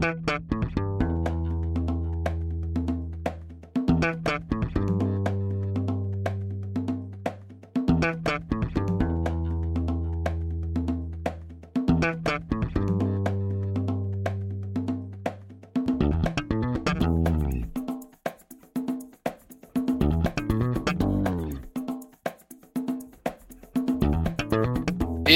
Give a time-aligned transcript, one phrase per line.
[0.00, 0.59] Thank you.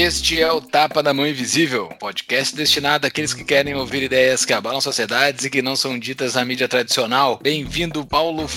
[0.05, 4.53] Este é o Tapa da Mão Invisível, podcast destinado àqueles que querem ouvir ideias que
[4.53, 7.39] abalam sociedades e que não são ditas na mídia tradicional.
[7.41, 8.47] Bem-vindo, Paulo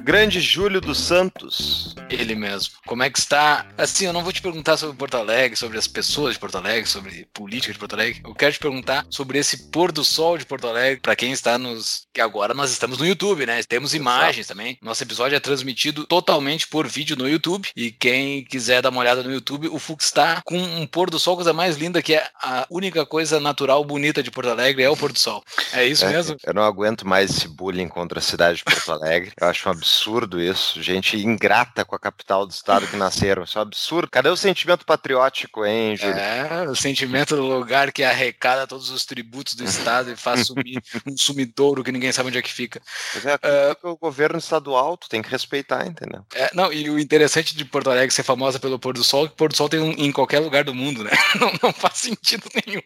[0.00, 1.94] Grande Júlio dos Santos.
[2.08, 2.74] Ele mesmo.
[2.86, 3.66] Como é que está?
[3.76, 6.88] Assim, eu não vou te perguntar sobre Porto Alegre, sobre as pessoas de Porto Alegre,
[6.88, 8.20] sobre política de Porto Alegre.
[8.24, 11.58] Eu quero te perguntar sobre esse pôr do sol de Porto Alegre, para quem está
[11.58, 12.06] nos.
[12.12, 13.62] que agora nós estamos no YouTube, né?
[13.62, 14.78] Temos imagens também.
[14.82, 17.68] Nosso episódio é transmitido totalmente por vídeo no YouTube.
[17.76, 21.18] E quem quiser dar uma olhada no YouTube, o Fux está com um pôr do
[21.18, 24.90] sol, coisa mais linda, que é a única coisa natural bonita de Porto Alegre, é
[24.90, 25.44] o pôr do sol.
[25.72, 26.36] É isso é, mesmo?
[26.44, 29.29] Eu não aguento mais esse bullying contra a cidade de Porto Alegre.
[29.38, 30.82] Eu acho um absurdo isso.
[30.82, 33.44] Gente ingrata com a capital do estado que nasceram.
[33.44, 34.10] Isso é um absurdo.
[34.10, 36.16] Cadê o sentimento patriótico, hein, Júlio?
[36.16, 40.82] É, o sentimento do lugar que arrecada todos os tributos do estado e faz sumir
[41.06, 42.80] um sumidouro que ninguém sabe onde é que fica.
[43.12, 46.24] Pois é, uh, o governo estadual, tu tem que respeitar, entendeu?
[46.34, 49.28] É, não, e o interessante de Porto Alegre ser famosa pelo pôr do sol, é
[49.28, 51.10] que o pôr do sol tem um, em qualquer lugar do mundo, né?
[51.40, 52.82] Não, não faz sentido nenhum.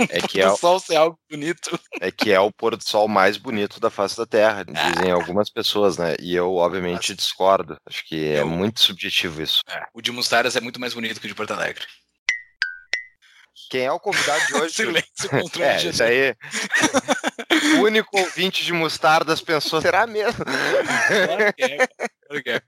[0.00, 1.78] O é que pôr é do sol ser algo bonito.
[2.00, 5.48] É que é o pôr do sol mais bonito da face da Terra, dizem algumas
[5.48, 6.14] pessoas, né?
[6.20, 7.76] E eu, obviamente, discordo.
[7.86, 8.48] Acho que é eu...
[8.48, 9.60] muito subjetivo isso.
[9.68, 9.86] É.
[9.94, 11.84] O de Mustaras é muito mais bonito que o de Porto Alegre.
[13.70, 14.74] Quem é o convidado de hoje?
[14.74, 16.34] Silêncio contra é, isso aí.
[17.78, 20.44] o único ouvinte de mostardas pensou, será mesmo?
[20.44, 21.76] Claro que é.
[22.26, 22.62] Claro que é.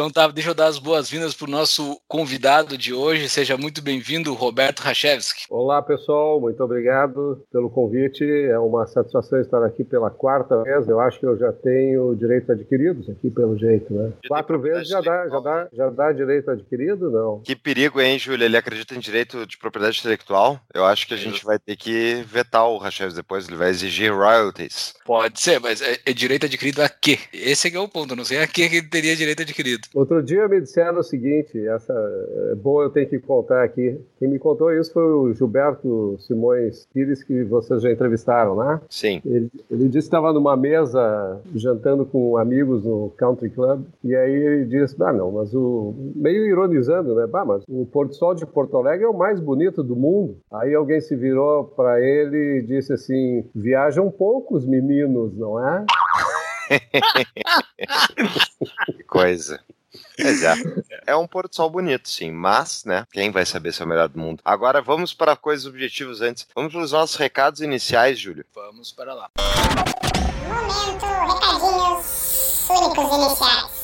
[0.00, 3.28] Então tá, deixa eu dar as boas-vindas para o nosso convidado de hoje.
[3.28, 5.44] Seja muito bem-vindo, Roberto Rachevski.
[5.50, 6.40] Olá, pessoal.
[6.40, 8.24] Muito obrigado pelo convite.
[8.24, 10.88] É uma satisfação estar aqui pela quarta vez.
[10.88, 14.10] Eu acho que eu já tenho direitos adquiridos aqui, pelo jeito, né?
[14.26, 17.42] Quatro vezes já dá, já, dá, já dá direito adquirido, não?
[17.42, 18.46] Que perigo, hein, Júlio?
[18.46, 20.58] Ele acredita em direito de propriedade intelectual?
[20.72, 23.46] Eu acho que a gente vai ter que vetar o Rachevski depois.
[23.46, 24.94] Ele vai exigir royalties.
[25.04, 27.18] Pode ser, mas é, é direito adquirido a quê?
[27.34, 28.14] Esse é, é o ponto.
[28.14, 29.89] Eu não sei a que ele teria direito adquirido.
[29.94, 31.92] Outro dia me disseram o seguinte, essa
[32.52, 33.98] é boa eu tenho que contar aqui.
[34.18, 38.80] Quem me contou isso foi o Gilberto Simões Pires, que vocês já entrevistaram, né?
[38.88, 39.20] Sim.
[39.24, 44.32] Ele, ele disse que estava numa mesa jantando com amigos no Country Club, e aí
[44.32, 45.92] ele disse, ah não, mas o...
[46.14, 47.26] meio ironizando, né?
[47.26, 50.36] Bah, mas o Porto Sol de Porto Alegre é o mais bonito do mundo.
[50.52, 55.84] Aí alguém se virou para ele e disse assim, viajam poucos meninos, não é?
[58.86, 59.60] que coisa.
[60.16, 60.62] Exato.
[61.06, 63.88] É um pôr do sol bonito, sim, mas, né, quem vai saber se é o
[63.88, 64.40] melhor do mundo?
[64.44, 66.46] Agora vamos para coisas objetivas antes.
[66.54, 68.44] Vamos para os nossos recados iniciais, Júlio.
[68.54, 69.30] Vamos para lá.
[70.48, 73.80] Momento, recadinhos únicos iniciais.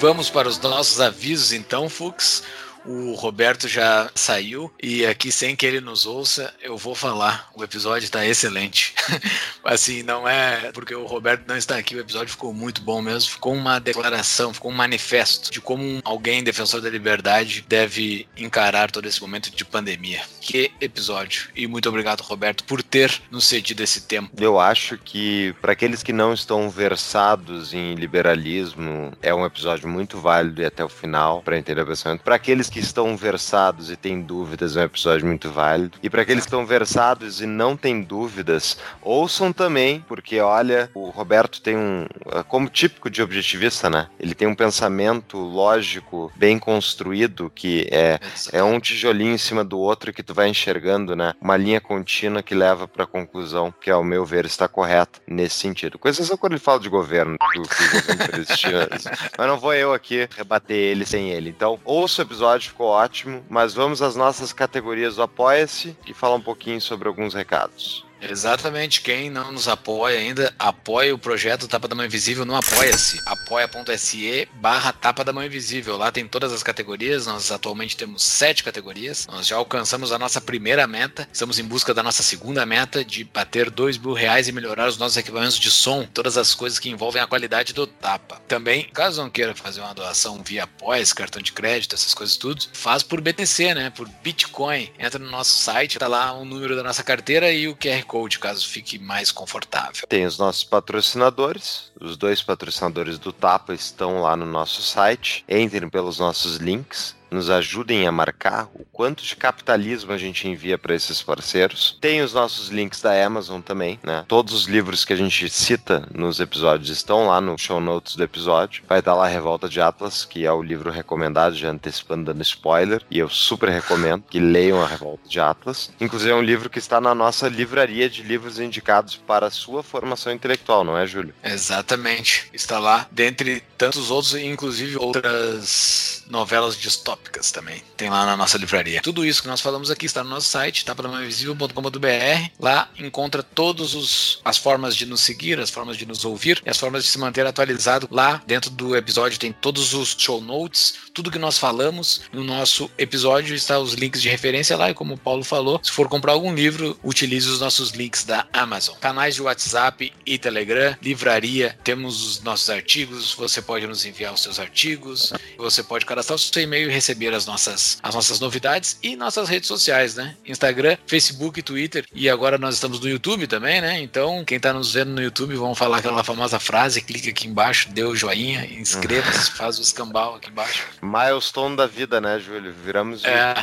[0.00, 2.42] Vamos para os nossos avisos então, Fux.
[2.84, 7.50] O Roberto já saiu e aqui, sem que ele nos ouça, eu vou falar.
[7.54, 8.94] O episódio está excelente.
[9.64, 13.30] assim, não é porque o Roberto não está aqui, o episódio ficou muito bom mesmo.
[13.30, 19.06] Ficou uma declaração, ficou um manifesto de como alguém defensor da liberdade deve encarar todo
[19.06, 20.22] esse momento de pandemia.
[20.40, 21.48] Que episódio!
[21.54, 24.30] E muito obrigado, Roberto, por ter nos cedido esse tempo.
[24.40, 30.18] Eu acho que, para aqueles que não estão versados em liberalismo, é um episódio muito
[30.18, 32.22] válido e até o final para entender o pensamento.
[32.22, 35.98] Para aqueles que estão versados e têm dúvidas, é um episódio muito válido.
[36.02, 41.08] E para aqueles que estão versados e não têm dúvidas, ouçam também, porque olha, o
[41.10, 42.06] Roberto tem um.
[42.48, 44.08] Como típico de objetivista, né?
[44.18, 48.18] Ele tem um pensamento lógico bem construído que é,
[48.52, 51.34] é um tijolinho em cima do outro que tu vai enxergando, né?
[51.40, 55.56] Uma linha contínua que leva para a conclusão que, ao meu ver, está correta nesse
[55.56, 55.98] sentido.
[55.98, 58.44] Com exceção quando ele fala de governo, que o, que o governo
[59.38, 61.50] Mas não vou eu aqui rebater ele sem ele.
[61.50, 66.12] Então, ouça o episódio episódio ficou ótimo, mas vamos às nossas categorias do Apoia-se e
[66.12, 68.04] falar um pouquinho sobre alguns recados.
[68.20, 69.00] Exatamente.
[69.00, 73.20] Quem não nos apoia ainda, apoia o projeto Tapa da Mão Invisível no Apoia-se.
[73.26, 75.96] apoia.se barra Tapa da Mão Invisível.
[75.96, 77.26] Lá tem todas as categorias.
[77.26, 79.26] Nós atualmente temos sete categorias.
[79.26, 81.28] Nós já alcançamos a nossa primeira meta.
[81.32, 84.98] Estamos em busca da nossa segunda meta de bater dois mil reais e melhorar os
[84.98, 86.06] nossos equipamentos de som.
[86.12, 88.40] Todas as coisas que envolvem a qualidade do Tapa.
[88.48, 92.64] Também, caso não queira fazer uma doação via apoia cartão de crédito, essas coisas tudo,
[92.72, 93.90] faz por BTC, né?
[93.90, 94.90] Por Bitcoin.
[94.98, 98.40] Entra no nosso site, tá lá o número da nossa carteira e o QR Code,
[98.40, 100.04] caso fique mais confortável.
[100.08, 101.92] Tem os nossos patrocinadores.
[102.00, 105.44] Os dois patrocinadores do Tapa estão lá no nosso site.
[105.48, 110.76] Entrem pelos nossos links nos ajudem a marcar o quanto de capitalismo a gente envia
[110.76, 111.96] para esses parceiros.
[112.00, 114.24] Tem os nossos links da Amazon também, né?
[114.26, 118.24] Todos os livros que a gente cita nos episódios estão lá no show notes do
[118.24, 118.82] episódio.
[118.88, 123.02] Vai estar lá Revolta de Atlas, que é o livro recomendado, já antecipando dando spoiler,
[123.10, 125.90] e eu super recomendo que leiam a Revolta de Atlas.
[126.00, 129.82] Inclusive é um livro que está na nossa livraria de livros indicados para a sua
[129.82, 131.34] formação intelectual, não é, Júlio?
[131.42, 132.48] Exatamente.
[132.52, 137.19] Está lá, dentre tantos outros, inclusive outras novelas distópicas
[137.52, 137.82] também.
[137.96, 139.00] Tem lá na nossa livraria.
[139.00, 142.50] Tudo isso que nós falamos aqui está no nosso site, tapadamainvisível.com.br.
[142.58, 146.78] Lá encontra todas as formas de nos seguir, as formas de nos ouvir e as
[146.78, 148.08] formas de se manter atualizado.
[148.10, 152.90] Lá dentro do episódio tem todos os show notes, tudo que nós falamos no nosso
[152.98, 154.90] episódio está os links de referência lá.
[154.90, 158.46] E como o Paulo falou, se for comprar algum livro, utilize os nossos links da
[158.52, 158.96] Amazon.
[159.00, 163.32] Canais de WhatsApp e Telegram, livraria, temos os nossos artigos.
[163.34, 167.09] Você pode nos enviar os seus artigos, você pode cadastrar o seu e-mail e receber
[167.10, 170.36] receber as nossas, as nossas novidades e nossas redes sociais, né?
[170.46, 174.00] Instagram, Facebook, Twitter e agora nós estamos no YouTube também, né?
[174.00, 177.90] Então, quem está nos vendo no YouTube, vamos falar aquela famosa frase, clica aqui embaixo,
[177.90, 180.86] dê o joinha, inscreva-se, faz o escambau aqui embaixo.
[181.02, 182.72] Milestone da vida, né, Júlio?
[182.84, 183.54] Viramos É,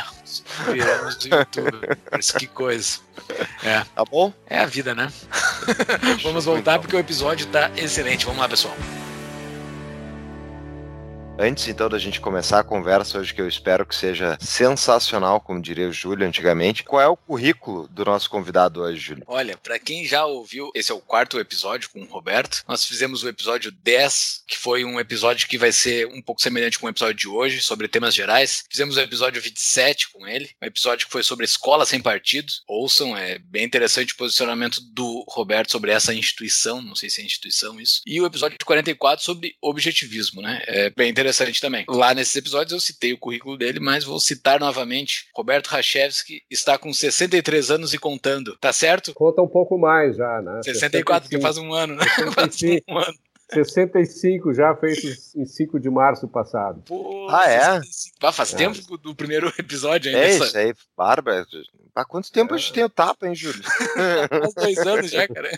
[0.70, 1.88] viramos YouTube.
[2.38, 2.98] que coisa.
[3.62, 3.84] É.
[3.94, 4.32] Tá bom?
[4.46, 5.10] É a vida, né?
[6.22, 8.26] vamos voltar porque o episódio tá excelente.
[8.26, 8.76] Vamos lá, pessoal.
[11.40, 15.62] Antes então da gente começar a conversa hoje, que eu espero que seja sensacional, como
[15.62, 19.22] diria o Júlio antigamente, qual é o currículo do nosso convidado hoje, Júlio?
[19.24, 22.64] Olha, para quem já ouviu, esse é o quarto episódio com o Roberto.
[22.66, 26.76] Nós fizemos o episódio 10, que foi um episódio que vai ser um pouco semelhante
[26.76, 28.64] com o episódio de hoje, sobre temas gerais.
[28.68, 32.52] Fizemos o episódio 27 com ele, um episódio que foi sobre escola sem partido.
[32.66, 37.24] Ouçam, é bem interessante o posicionamento do Roberto sobre essa instituição, não sei se é
[37.24, 38.02] instituição isso.
[38.04, 40.60] E o episódio 44 sobre objetivismo, né?
[40.66, 41.84] É bem interessante interessante também.
[41.88, 45.28] Lá nesses episódios eu citei o currículo dele, mas vou citar novamente.
[45.34, 49.12] Roberto Rachevski está com 63 anos e contando, tá certo?
[49.14, 50.60] Conta um pouco mais já, né?
[50.62, 51.20] 64, 65.
[51.22, 52.04] porque faz um ano, né?
[52.04, 52.84] 65.
[52.88, 53.18] faz um ano.
[53.50, 56.82] 65 já feitos em 5 de março passado.
[56.86, 57.80] Pô, ah, é?
[58.20, 58.56] Ah, faz é.
[58.56, 60.26] tempo do primeiro episódio ainda.
[60.26, 61.46] É isso aí, Bárbara.
[61.94, 62.56] Há quanto tempo é.
[62.56, 63.62] a gente tem o tapa, hein, Júlio?
[64.54, 65.50] Faz dois anos já, cara.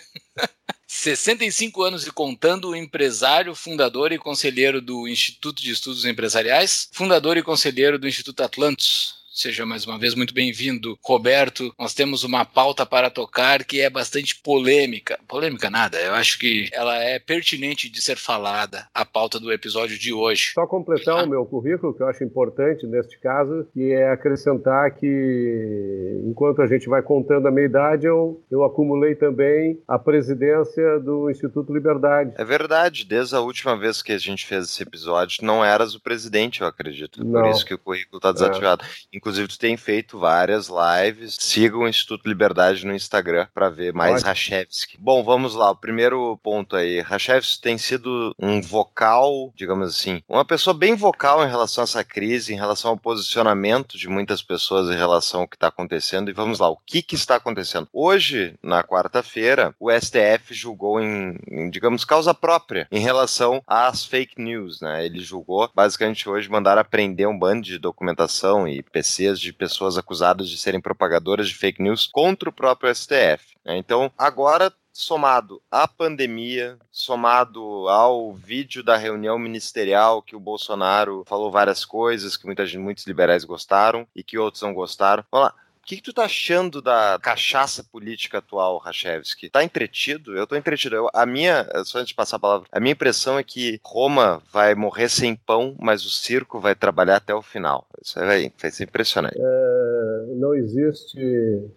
[0.93, 7.41] 65 anos e contando, empresário, fundador e conselheiro do Instituto de Estudos Empresariais, fundador e
[7.41, 11.73] conselheiro do Instituto Atlantis, Seja mais uma vez muito bem-vindo, Roberto.
[11.79, 15.17] Nós temos uma pauta para tocar que é bastante polêmica.
[15.25, 19.97] Polêmica nada, eu acho que ela é pertinente de ser falada, a pauta do episódio
[19.97, 20.51] de hoje.
[20.53, 21.23] Só completar ah.
[21.23, 26.67] o meu currículo, que eu acho importante neste caso, que é acrescentar que enquanto a
[26.67, 32.33] gente vai contando a minha idade, eu, eu acumulei também a presidência do Instituto Liberdade.
[32.37, 36.01] É verdade, desde a última vez que a gente fez esse episódio, não eras o
[36.01, 37.23] presidente, eu acredito.
[37.23, 37.41] Não.
[37.41, 38.83] Por isso que o currículo está desativado.
[38.83, 39.20] É.
[39.21, 41.37] Inclusive, tu tem feito várias lives.
[41.39, 44.97] Sigam o Instituto Liberdade no Instagram para ver mais Rachevski.
[44.99, 45.69] Bom, vamos lá.
[45.69, 47.01] O primeiro ponto aí.
[47.01, 52.03] Rachevski tem sido um vocal, digamos assim, uma pessoa bem vocal em relação a essa
[52.03, 56.31] crise, em relação ao posicionamento de muitas pessoas em relação ao que está acontecendo.
[56.31, 57.87] E vamos lá, o que, que está acontecendo?
[57.93, 64.41] Hoje, na quarta-feira, o STF julgou em, em, digamos, causa própria em relação às fake
[64.41, 65.05] news, né?
[65.05, 70.49] Ele julgou, basicamente hoje, mandaram aprender um bando de documentação e PC de pessoas acusadas
[70.49, 73.55] de serem propagadoras de fake news contra o próprio STF.
[73.65, 73.77] Né?
[73.77, 81.49] Então, agora somado à pandemia, somado ao vídeo da reunião ministerial que o Bolsonaro falou
[81.49, 85.23] várias coisas que muita gente, muitos liberais gostaram e que outros não gostaram.
[85.31, 85.60] Vamos lá.
[85.83, 89.49] O que, que, tu tá achando da cachaça política atual, Rachevski?
[89.49, 90.37] Tá entretido?
[90.37, 90.95] Eu tô entretido.
[90.95, 94.41] Eu, a minha, só antes de passar a palavra, a minha impressão é que Roma
[94.53, 97.87] vai morrer sem pão, mas o circo vai trabalhar até o final.
[98.01, 99.37] Isso vai, vai ser impressionante.
[99.37, 101.19] É, não existe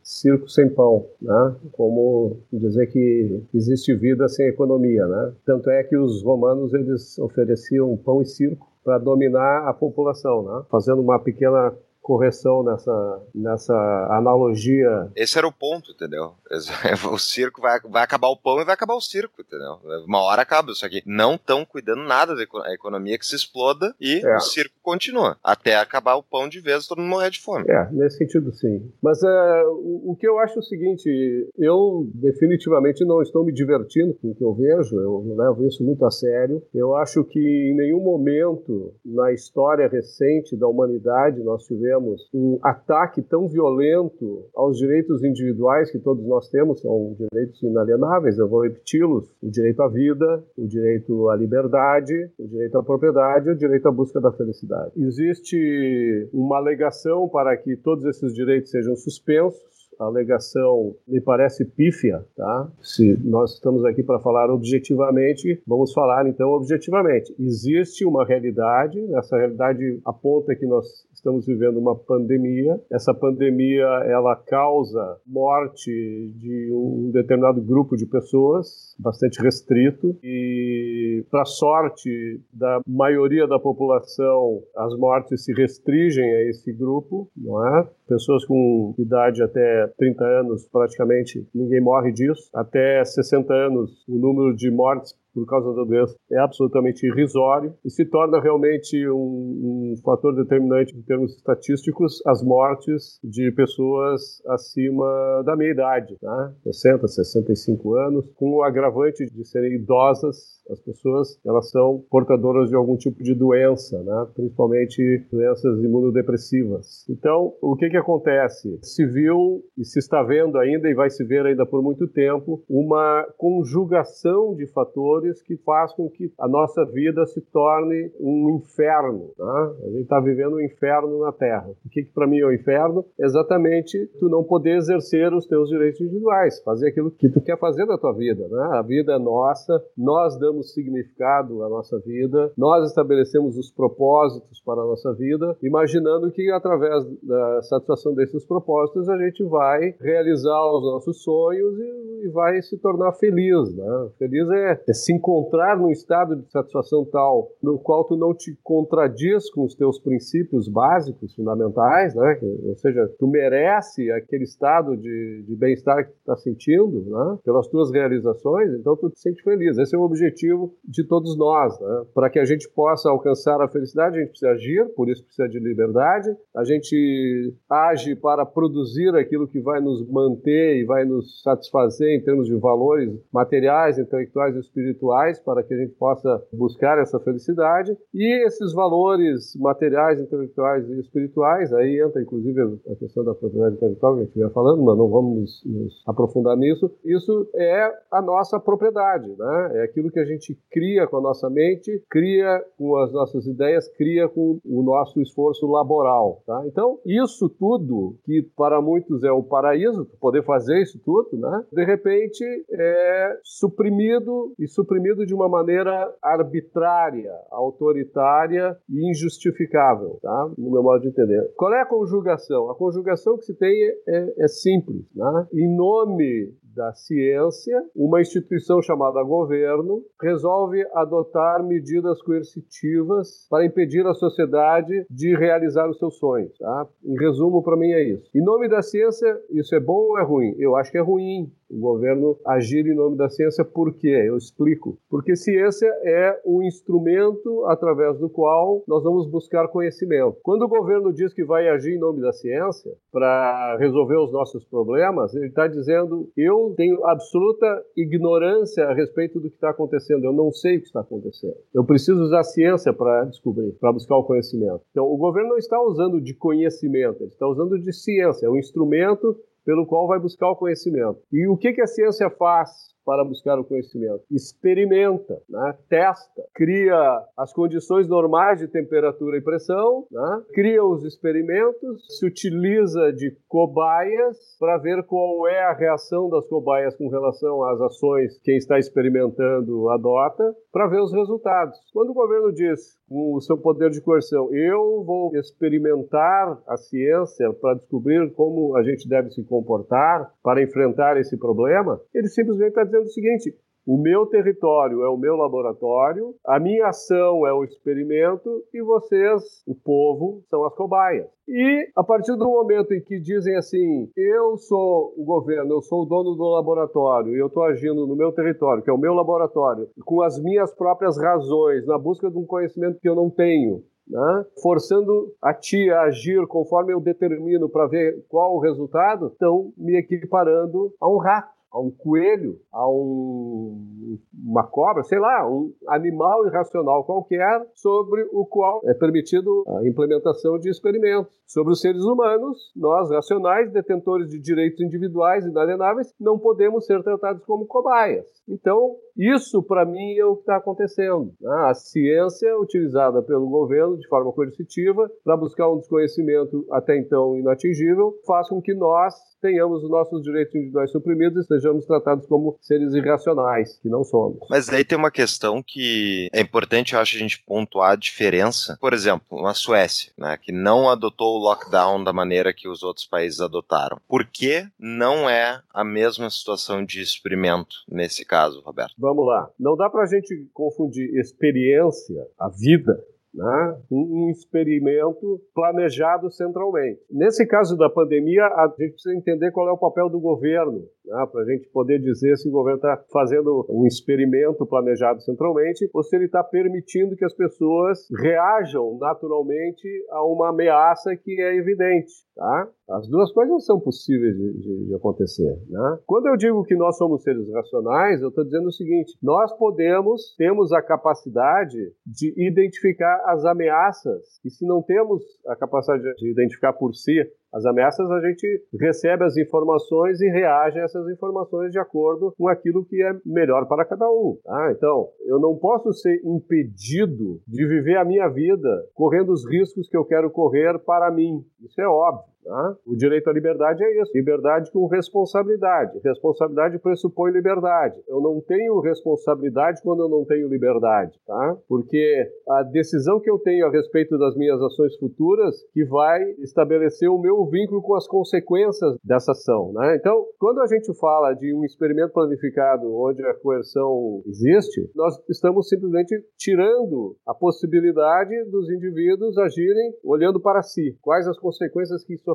[0.03, 1.57] circo sem pão, né?
[1.73, 5.33] Como dizer que existe vida sem economia, né?
[5.47, 10.65] Tanto é que os romanos eles ofereciam pão e circo para dominar a população, né?
[10.71, 11.73] Fazendo uma pequena
[12.05, 13.75] correção nessa, nessa
[14.11, 15.11] analogia.
[15.17, 16.35] Esse era o ponto, entendeu?
[17.11, 19.79] O circo vai, vai acabar o pão e vai acabar o circo, entendeu?
[20.07, 22.43] Uma hora acaba, só que não estão cuidando nada da
[22.73, 24.37] economia que se exploda e é.
[24.37, 25.37] o circo continua.
[25.43, 27.65] Até acabar o pão de vez todo mundo morrer de fome.
[27.69, 28.93] É, nesse sentido sim.
[29.03, 31.09] Mas é, o, o, que eu acho é o seguinte,
[31.57, 36.05] eu definitivamente não estou me divertindo com o que eu vejo, eu levo isso muito
[36.05, 36.63] a sério.
[36.75, 42.59] Eu acho que em nenhum momento na história recente da humanidade nós tivemos tivemos um
[42.63, 48.63] ataque tão violento aos direitos individuais que todos nós temos, são direitos inalienáveis, eu vou
[48.63, 53.87] repeti-los: o direito à vida, o direito à liberdade, o direito à propriedade o direito
[53.87, 54.93] à busca da felicidade.
[54.97, 62.25] Existe uma alegação para que todos esses direitos sejam suspensos a alegação me parece pífia,
[62.37, 62.71] tá?
[62.83, 67.35] Se nós estamos aqui para falar objetivamente, vamos falar então objetivamente.
[67.39, 70.87] Existe uma realidade, essa realidade aponta que nós
[71.25, 72.79] estamos vivendo uma pandemia.
[72.93, 75.91] Essa pandemia ela causa morte
[76.37, 84.63] de um determinado grupo de pessoas, bastante restrito, e para sorte da maioria da população,
[84.77, 87.89] as mortes se restringem a esse grupo, não é?
[88.07, 92.51] Pessoas com idade até 30 anos, praticamente ninguém morre disso.
[92.55, 97.91] Até 60 anos, o número de mortes por causa da doença é absolutamente irrisório e
[97.91, 105.43] se torna realmente um, um, fator determinante em termos estatísticos as mortes de pessoas acima
[105.45, 106.55] da meia idade, né?
[106.65, 112.77] 60, 65 anos, com o agravante de serem idosas as pessoas elas são portadoras de
[112.77, 114.27] algum tipo de doença, né?
[114.35, 117.07] principalmente doenças imunodepressivas.
[117.09, 118.79] Então, o que, que acontece?
[118.83, 122.63] Se viu e se está vendo ainda e vai se ver ainda por muito tempo
[122.69, 129.33] uma conjugação de fatores que faz com que a nossa vida se torne um inferno.
[129.39, 129.75] Né?
[129.85, 131.69] A gente está vivendo um inferno na Terra.
[131.85, 133.05] O que, que para mim é o um inferno?
[133.19, 137.87] Exatamente tu não poder exercer os teus direitos individuais, fazer aquilo que tu quer fazer
[137.87, 138.47] da tua vida.
[138.49, 138.69] Né?
[138.73, 144.61] A vida é nossa, nós damos damos significado à nossa vida, nós estabelecemos os propósitos
[144.65, 150.65] para a nossa vida, imaginando que através da satisfação desses propósitos a gente vai realizar
[150.73, 153.75] os nossos sonhos e, e vai se tornar feliz.
[153.75, 154.09] Né?
[154.19, 158.57] Feliz é, é se encontrar num estado de satisfação tal no qual tu não te
[158.63, 162.39] contradiz com os teus princípios básicos, fundamentais, né?
[162.67, 167.39] ou seja, tu merece aquele estado de, de bem-estar que tu está sentindo né?
[167.45, 169.79] pelas tuas realizações, então tu te sente feliz.
[169.79, 170.44] Esse é o objetivo
[170.85, 171.79] de todos nós.
[171.81, 172.05] Né?
[172.15, 175.49] Para que a gente possa alcançar a felicidade, a gente precisa agir, por isso precisa
[175.49, 176.29] de liberdade.
[176.55, 182.23] A gente age para produzir aquilo que vai nos manter e vai nos satisfazer em
[182.23, 187.97] termos de valores materiais, intelectuais e espirituais, para que a gente possa buscar essa felicidade.
[188.13, 192.61] E esses valores materiais, intelectuais e espirituais, aí entra inclusive
[192.91, 196.57] a questão da propriedade intelectual que a gente vinha falando, mas não vamos nos aprofundar
[196.57, 196.91] nisso.
[197.05, 199.71] Isso é a nossa propriedade, né?
[199.75, 203.47] é aquilo que a gente gente cria com a nossa mente, cria com as nossas
[203.47, 206.43] ideias, cria com o nosso esforço laboral.
[206.47, 206.63] Tá?
[206.67, 211.65] Então, isso tudo, que para muitos é o paraíso, poder fazer isso tudo, né?
[211.73, 220.51] de repente é suprimido e suprimido de uma maneira arbitrária, autoritária e injustificável, tá?
[220.57, 221.53] no meu modo de entender.
[221.57, 222.71] Qual é a conjugação?
[222.71, 223.75] A conjugação que se tem
[224.07, 225.05] é, é simples.
[225.15, 225.47] Né?
[225.53, 234.15] Em nome da ciência, uma instituição chamada governo resolve adotar medidas coercitivas para impedir a
[234.15, 236.53] sociedade de realizar os seus sonhos.
[236.59, 236.89] Tá?
[237.05, 238.31] Em resumo, para mim é isso.
[238.35, 240.55] Em nome da ciência, isso é bom ou é ruim?
[240.59, 243.65] Eu acho que é ruim o governo agir em nome da ciência.
[243.65, 244.25] Por quê?
[244.27, 244.99] Eu explico.
[245.09, 250.37] Porque ciência é o instrumento através do qual nós vamos buscar conhecimento.
[250.43, 254.65] Quando o governo diz que vai agir em nome da ciência para resolver os nossos
[254.65, 257.67] problemas, ele está dizendo: eu tenho absoluta
[257.97, 260.25] ignorância a respeito do que está acontecendo.
[260.25, 261.57] Eu não sei o que está acontecendo.
[261.73, 264.83] Eu preciso usar ciência para descobrir, para buscar o conhecimento.
[264.91, 268.47] Então, o governo não está usando de conhecimento, ele está usando de ciência.
[268.47, 271.21] É um instrumento pelo qual vai buscar o conhecimento.
[271.33, 274.23] E o que, que a ciência faz para buscar o conhecimento.
[274.31, 275.75] Experimenta, né?
[275.89, 280.43] testa, cria as condições normais de temperatura e pressão, né?
[280.55, 286.97] cria os experimentos, se utiliza de cobaias para ver qual é a reação das cobaias
[286.97, 291.77] com relação às ações que quem está experimentando adota, para ver os resultados.
[291.93, 297.53] Quando o governo diz, com o seu poder de coerção, eu vou experimentar a ciência
[297.61, 302.85] para descobrir como a gente deve se comportar para enfrentar esse problema, ele simplesmente está
[302.95, 303.55] dizendo o seguinte:
[303.87, 309.63] o meu território é o meu laboratório, a minha ação é o experimento e vocês,
[309.67, 311.27] o povo, são as cobaias.
[311.47, 316.03] E a partir do momento em que dizem assim, eu sou o governo, eu sou
[316.03, 319.13] o dono do laboratório e eu estou agindo no meu território, que é o meu
[319.13, 323.83] laboratório, com as minhas próprias razões, na busca de um conhecimento que eu não tenho,
[324.09, 324.47] né?
[324.63, 329.99] forçando a ti a agir conforme eu determino para ver qual o resultado, estão me
[329.99, 334.17] equiparando a um rato a um coelho, a um,
[334.47, 340.57] uma cobra, sei lá, um animal irracional qualquer sobre o qual é permitido a implementação
[340.57, 341.35] de experimentos.
[341.49, 347.45] Sobre os seres humanos, nós, racionais, detentores de direitos individuais inalienáveis, não podemos ser tratados
[347.45, 348.25] como cobaias.
[348.49, 351.33] Então, isso, para mim, é o que está acontecendo.
[351.41, 351.55] Né?
[351.67, 358.15] A ciência utilizada pelo governo de forma coercitiva para buscar um desconhecimento até então inatingível
[358.27, 362.93] faz com que nós tenhamos os nossos direitos individuais suprimidos e sejamos tratados como seres
[362.93, 364.39] irracionais, que não somos.
[364.51, 368.77] Mas aí tem uma questão que é importante, eu acho, a gente pontuar a diferença.
[368.81, 373.07] Por exemplo, a Suécia, né, que não adotou o lockdown da maneira que os outros
[373.07, 373.99] países adotaram.
[374.07, 378.95] Por que não é a mesma situação de experimento nesse caso, Roberto?
[378.99, 379.49] Vamos lá.
[379.59, 383.03] Não dá para a gente confundir experiência, a vida,
[383.35, 383.77] né?
[383.91, 387.01] um experimento planejado centralmente.
[387.11, 391.27] Nesse caso da pandemia, a gente precisa entender qual é o papel do governo, né?
[391.31, 396.03] para a gente poder dizer se o governo está fazendo um experimento planejado centralmente ou
[396.03, 402.13] se ele está permitindo que as pessoas reajam naturalmente a uma ameaça que é evidente.
[402.35, 402.69] Tá?
[402.91, 405.57] As duas coisas são possíveis de, de, de acontecer.
[405.69, 405.99] Né?
[406.05, 410.35] Quando eu digo que nós somos seres racionais, eu estou dizendo o seguinte: nós podemos,
[410.37, 416.73] temos a capacidade de identificar as ameaças, e se não temos a capacidade de identificar
[416.73, 417.21] por si
[417.55, 422.49] as ameaças, a gente recebe as informações e reage a essas informações de acordo com
[422.49, 424.37] aquilo que é melhor para cada um.
[424.43, 424.73] Tá?
[424.73, 429.97] Então, eu não posso ser impedido de viver a minha vida correndo os riscos que
[429.97, 431.45] eu quero correr para mim.
[431.63, 432.34] Isso é óbvio.
[432.45, 432.77] Tá?
[432.87, 435.99] O direito à liberdade é isso: liberdade com responsabilidade.
[436.05, 437.99] Responsabilidade pressupõe liberdade.
[438.07, 441.57] Eu não tenho responsabilidade quando eu não tenho liberdade, tá?
[441.67, 447.09] Porque a decisão que eu tenho a respeito das minhas ações futuras que vai estabelecer
[447.09, 449.97] o meu vínculo com as consequências dessa ação, né?
[449.97, 455.69] Então, quando a gente fala de um experimento planificado onde a coerção existe, nós estamos
[455.69, 460.97] simplesmente tirando a possibilidade dos indivíduos agirem olhando para si.
[461.01, 462.34] Quais as consequências que isso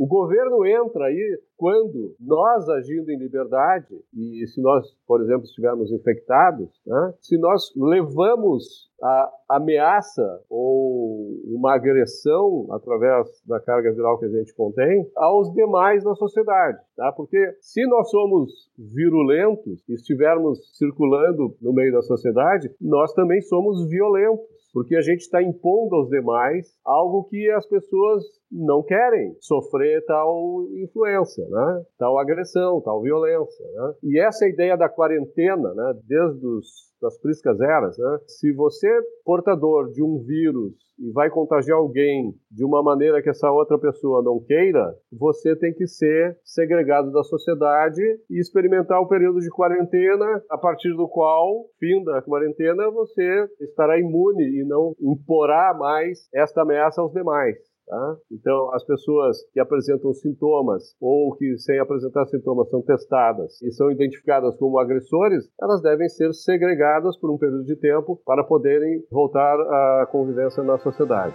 [0.00, 5.92] O governo entra aí quando nós, agindo em liberdade, e se nós, por exemplo, estivermos
[5.92, 14.24] infectados, né, se nós levamos a ameaça ou uma agressão através da carga viral que
[14.24, 17.12] a gente contém aos demais na sociedade, tá?
[17.12, 23.86] Porque se nós somos virulentos e estivermos circulando no meio da sociedade, nós também somos
[23.86, 30.04] violentos porque a gente está impondo aos demais algo que as pessoas não querem sofrer
[30.04, 31.84] tal influência, né?
[31.98, 33.64] tal agressão, tal violência.
[33.66, 33.94] Né?
[34.04, 35.94] E essa ideia da quarentena, né?
[36.06, 38.18] desde os, das priscas eras, né?
[38.26, 43.30] se você é portador de um vírus e vai contagiar alguém de uma maneira que
[43.30, 49.08] essa outra pessoa não queira, você tem que ser segregado da sociedade e experimentar o
[49.08, 54.94] período de quarentena, a partir do qual, fim da quarentena, você estará imune e não
[55.00, 57.69] imporá mais esta ameaça aos demais.
[57.90, 58.16] Tá?
[58.30, 63.90] Então, as pessoas que apresentam sintomas ou que, sem apresentar sintomas, são testadas e são
[63.90, 69.58] identificadas como agressores, elas devem ser segregadas por um período de tempo para poderem voltar
[69.58, 71.34] à convivência na sociedade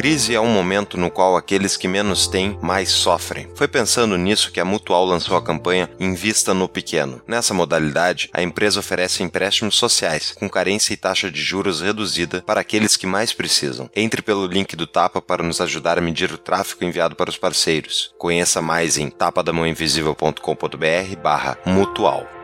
[0.00, 3.50] crise é um momento no qual aqueles que menos têm mais sofrem.
[3.54, 7.20] Foi pensando nisso que a Mutual lançou a campanha Invista no Pequeno.
[7.26, 12.62] Nessa modalidade, a empresa oferece empréstimos sociais, com carência e taxa de juros reduzida para
[12.62, 13.90] aqueles que mais precisam.
[13.94, 17.36] Entre pelo link do Tapa para nos ajudar a medir o tráfego enviado para os
[17.36, 18.14] parceiros.
[18.16, 22.39] Conheça mais em tapadamãoinvisível.com.br barra mutual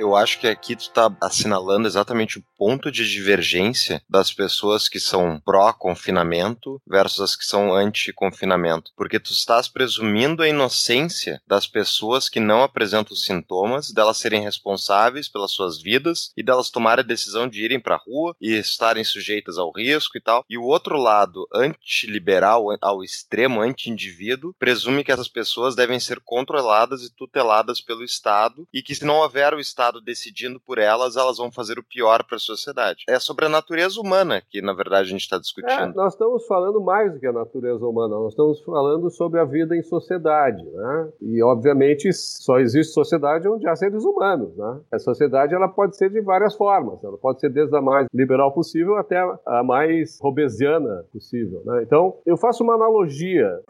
[0.00, 4.98] eu acho que aqui tu está assinalando exatamente o ponto de divergência das pessoas que
[4.98, 8.92] são pró-confinamento versus as que são anti-confinamento.
[8.96, 15.28] Porque tu estás presumindo a inocência das pessoas que não apresentam sintomas, delas serem responsáveis
[15.28, 19.04] pelas suas vidas e delas tomarem a decisão de irem para a rua e estarem
[19.04, 20.44] sujeitas ao risco e tal.
[20.48, 27.02] E o outro lado, antiliberal, ao extremo, anti-indivíduo, presume que essas pessoas devem ser controladas
[27.02, 31.16] e tuteladas pelo Estado e que se não houver o Estado Estado decidindo por elas,
[31.16, 33.04] elas vão fazer o pior para a sociedade.
[33.08, 35.72] É sobre a natureza humana que, na verdade, a gente está discutindo.
[35.72, 39.44] É, nós estamos falando mais do que a natureza humana, nós estamos falando sobre a
[39.44, 40.62] vida em sociedade.
[40.62, 41.08] Né?
[41.20, 44.56] E, obviamente, só existe sociedade onde há seres humanos.
[44.56, 44.80] Né?
[44.92, 47.02] A sociedade ela pode ser de várias formas.
[47.02, 51.62] Ela pode ser desde a mais liberal possível até a mais robesiana possível.
[51.64, 51.82] Né?
[51.82, 53.60] Então, eu faço uma analogia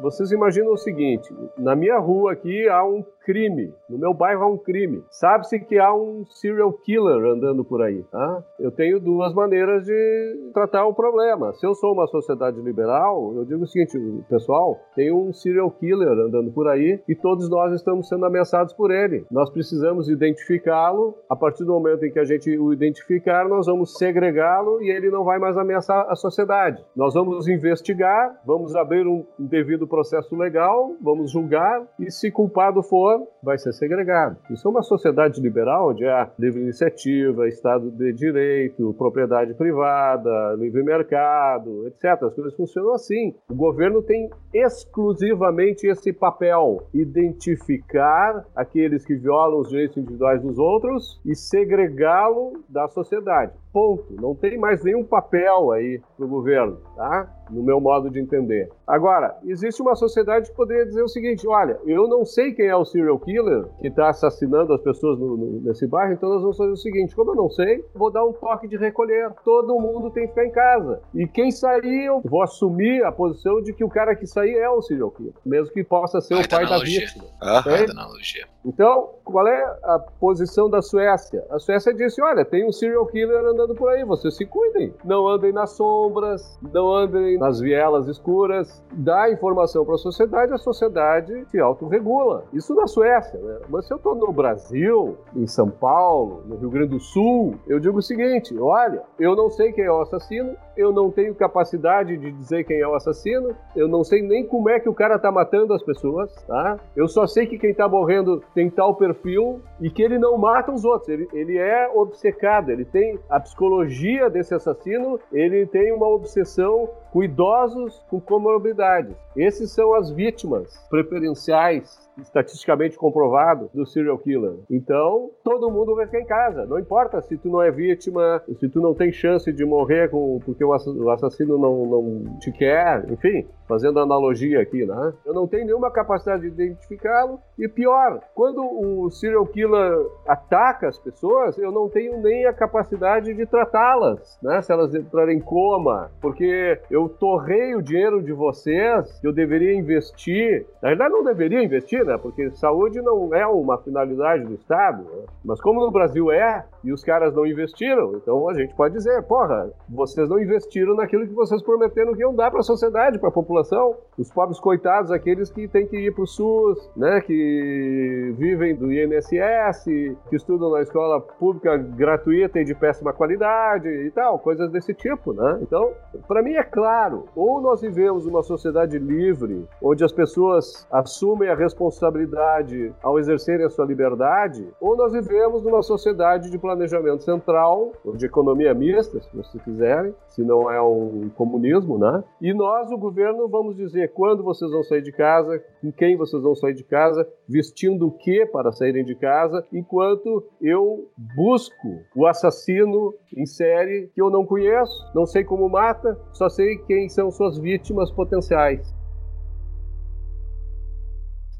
[0.00, 3.74] vocês imaginam o seguinte: na minha rua aqui há um crime.
[3.90, 5.04] No meu bairro há um crime.
[5.10, 8.02] Sabe-se que há um serial killer andando por aí.
[8.04, 8.42] Tá?
[8.58, 11.52] Eu tenho duas maneiras de tratar o problema.
[11.52, 13.98] Se eu sou uma sociedade liberal, eu digo o seguinte,
[14.30, 18.90] pessoal, tem um serial killer andando por aí e todos nós estamos sendo ameaçados por
[18.90, 19.26] ele.
[19.30, 21.14] Nós precisamos identificá-lo.
[21.28, 25.10] A partir do momento em que a gente o identificar, nós vamos segregá-lo e ele
[25.10, 26.82] não vai mais ameaçar a sociedade.
[26.96, 33.17] Nós vamos investigar, vamos abrir um devido processo legal, vamos julgar e se culpado for,
[33.42, 34.36] vai ser segregado.
[34.50, 40.82] Isso é uma sociedade liberal onde há livre iniciativa, Estado de Direito, propriedade privada, livre
[40.82, 42.22] mercado, etc.
[42.22, 43.34] As coisas funcionam assim.
[43.50, 51.20] O governo tem exclusivamente esse papel: identificar aqueles que violam os direitos individuais dos outros
[51.24, 53.52] e segregá-lo da sociedade.
[53.72, 54.14] Ponto.
[54.20, 57.37] Não tem mais nenhum papel aí para o governo, tá?
[57.50, 58.70] No meu modo de entender.
[58.86, 62.76] Agora, existe uma sociedade que poderia dizer o seguinte: olha, eu não sei quem é
[62.76, 66.56] o serial killer que está assassinando as pessoas no, no, nesse bairro, então nós vamos
[66.56, 69.30] fazer o seguinte: como eu não sei, vou dar um toque de recolher.
[69.44, 71.00] Todo mundo tem que ficar em casa.
[71.14, 74.68] E quem sair, eu vou assumir a posição de que o cara que sair é
[74.68, 77.24] o serial killer, mesmo que possa ser o pai da vítima.
[77.40, 78.46] Ah, analogia.
[78.68, 81.42] Então, qual é a posição da Suécia?
[81.50, 84.92] A Suécia disse: olha, tem um serial killer andando por aí, vocês se cuidem.
[85.02, 88.84] Não andem nas sombras, não andem nas vielas escuras.
[88.92, 92.44] Dá informação para a sociedade, a sociedade se autorregula.
[92.52, 93.58] Isso na Suécia, né?
[93.70, 97.80] Mas se eu estou no Brasil, em São Paulo, no Rio Grande do Sul, eu
[97.80, 102.16] digo o seguinte: olha, eu não sei quem é o assassino, eu não tenho capacidade
[102.16, 105.16] de dizer quem é o assassino, eu não sei nem como é que o cara
[105.16, 106.78] está matando as pessoas, tá?
[106.94, 110.72] Eu só sei que quem está morrendo tem tal perfil e que ele não mata
[110.72, 111.08] os outros.
[111.08, 117.22] Ele, ele é obcecado, ele tem a psicologia desse assassino, ele tem uma obsessão com
[117.22, 119.14] idosos com comorbidades.
[119.36, 124.54] Esses são as vítimas preferenciais estatisticamente comprovado do serial killer.
[124.70, 126.66] Então, todo mundo vai ficar em casa.
[126.66, 130.40] Não importa se tu não é vítima, se tu não tem chance de morrer com,
[130.44, 130.72] porque o
[131.10, 135.12] assassino não, não te quer, enfim, fazendo analogia aqui, né?
[135.24, 137.38] Eu não tenho nenhuma capacidade de identificá-lo.
[137.58, 139.94] E pior, quando o serial killer
[140.26, 144.62] ataca as pessoas, eu não tenho nem a capacidade de tratá-las, né?
[144.62, 150.66] Se elas entrarem em coma, porque eu torrei o dinheiro de vocês, eu deveria investir.
[150.82, 152.18] Na verdade, não deveria investir, né?
[152.18, 155.24] Porque saúde não é uma finalidade do Estado, né?
[155.44, 159.22] Mas como no Brasil é, e os caras não investiram, então a gente pode dizer,
[159.24, 163.28] porra, vocês não investiram naquilo que vocês prometeram que iam dar para a sociedade, para
[163.28, 167.20] a população, os pobres coitados, aqueles que têm que ir para o SUS, né?
[167.20, 169.84] Que vivem do INSS,
[170.28, 175.34] que estudam na escola pública gratuita e de péssima qualidade e tal, coisas desse tipo,
[175.34, 175.58] né?
[175.60, 175.92] Então,
[176.26, 181.54] para mim é claro, ou nós vivemos uma sociedade livre, onde as pessoas assumem a
[181.54, 187.92] responsabilidade responsabilidade ao exercerem a sua liberdade, ou nós vivemos numa sociedade de planejamento central,
[188.04, 192.22] ou de economia mista, se vocês quiserem, se não é um comunismo, né?
[192.40, 196.42] E nós, o governo, vamos dizer quando vocês vão sair de casa, com quem vocês
[196.42, 202.26] vão sair de casa, vestindo o que para saírem de casa, enquanto eu busco o
[202.26, 207.30] assassino em série que eu não conheço, não sei como mata, só sei quem são
[207.30, 208.97] suas vítimas potenciais.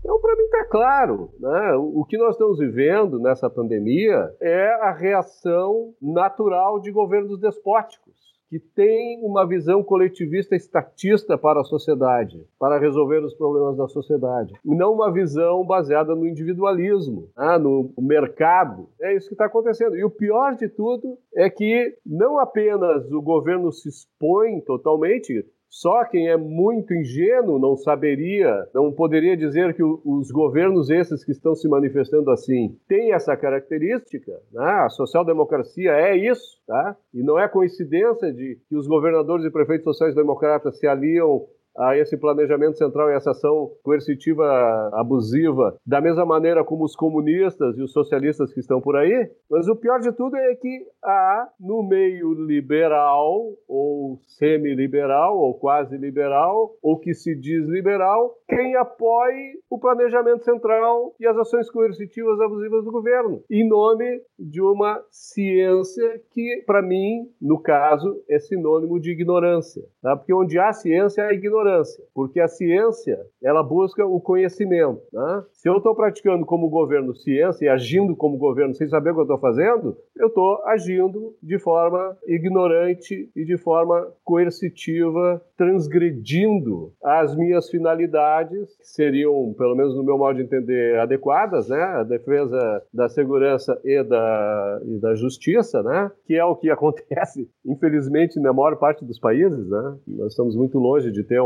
[0.08, 1.30] Então, para mim, está claro.
[1.38, 1.74] Né?
[1.76, 8.16] O que nós estamos vivendo nessa pandemia é a reação natural de governos despóticos
[8.48, 14.54] que têm uma visão coletivista estatista para a sociedade, para resolver os problemas da sociedade,
[14.64, 18.88] e não uma visão baseada no individualismo, né, no mercado.
[19.00, 19.96] É isso que está acontecendo.
[19.96, 26.04] E o pior de tudo é que não apenas o governo se expõe totalmente, só
[26.04, 31.54] quem é muito ingênuo não saberia, não poderia dizer que os governos esses que estão
[31.54, 34.32] se manifestando assim têm essa característica.
[34.52, 34.64] Né?
[34.64, 36.96] A social-democracia é isso, tá?
[37.12, 42.16] E não é coincidência de que os governadores e prefeitos sociais-democratas se aliam a esse
[42.16, 44.44] planejamento central e essa ação coercitiva
[44.92, 49.30] abusiva, da mesma maneira como os comunistas e os socialistas que estão por aí.
[49.48, 55.96] Mas o pior de tudo é que há no meio liberal, ou semi-liberal, ou quase
[55.96, 62.40] liberal, ou que se diz liberal, quem apoie o planejamento central e as ações coercitivas
[62.40, 68.98] abusivas do governo, em nome de uma ciência que, para mim, no caso, é sinônimo
[68.98, 69.82] de ignorância.
[70.02, 70.16] Tá?
[70.16, 75.00] Porque onde há ciência, há ignorância ignorância, porque a ciência ela busca o conhecimento.
[75.12, 75.44] Né?
[75.52, 79.20] Se eu estou praticando como governo ciência e agindo como governo sem saber o que
[79.20, 87.34] eu estou fazendo, eu estou agindo de forma ignorante e de forma coercitiva, transgredindo as
[87.36, 91.80] minhas finalidades, que seriam, pelo menos no meu modo de entender, adequadas, né?
[91.82, 96.10] A defesa da segurança e da, e da justiça, né?
[96.24, 99.96] Que é o que acontece, infelizmente, na maior parte dos países, né?
[100.06, 101.40] Nós estamos muito longe de ter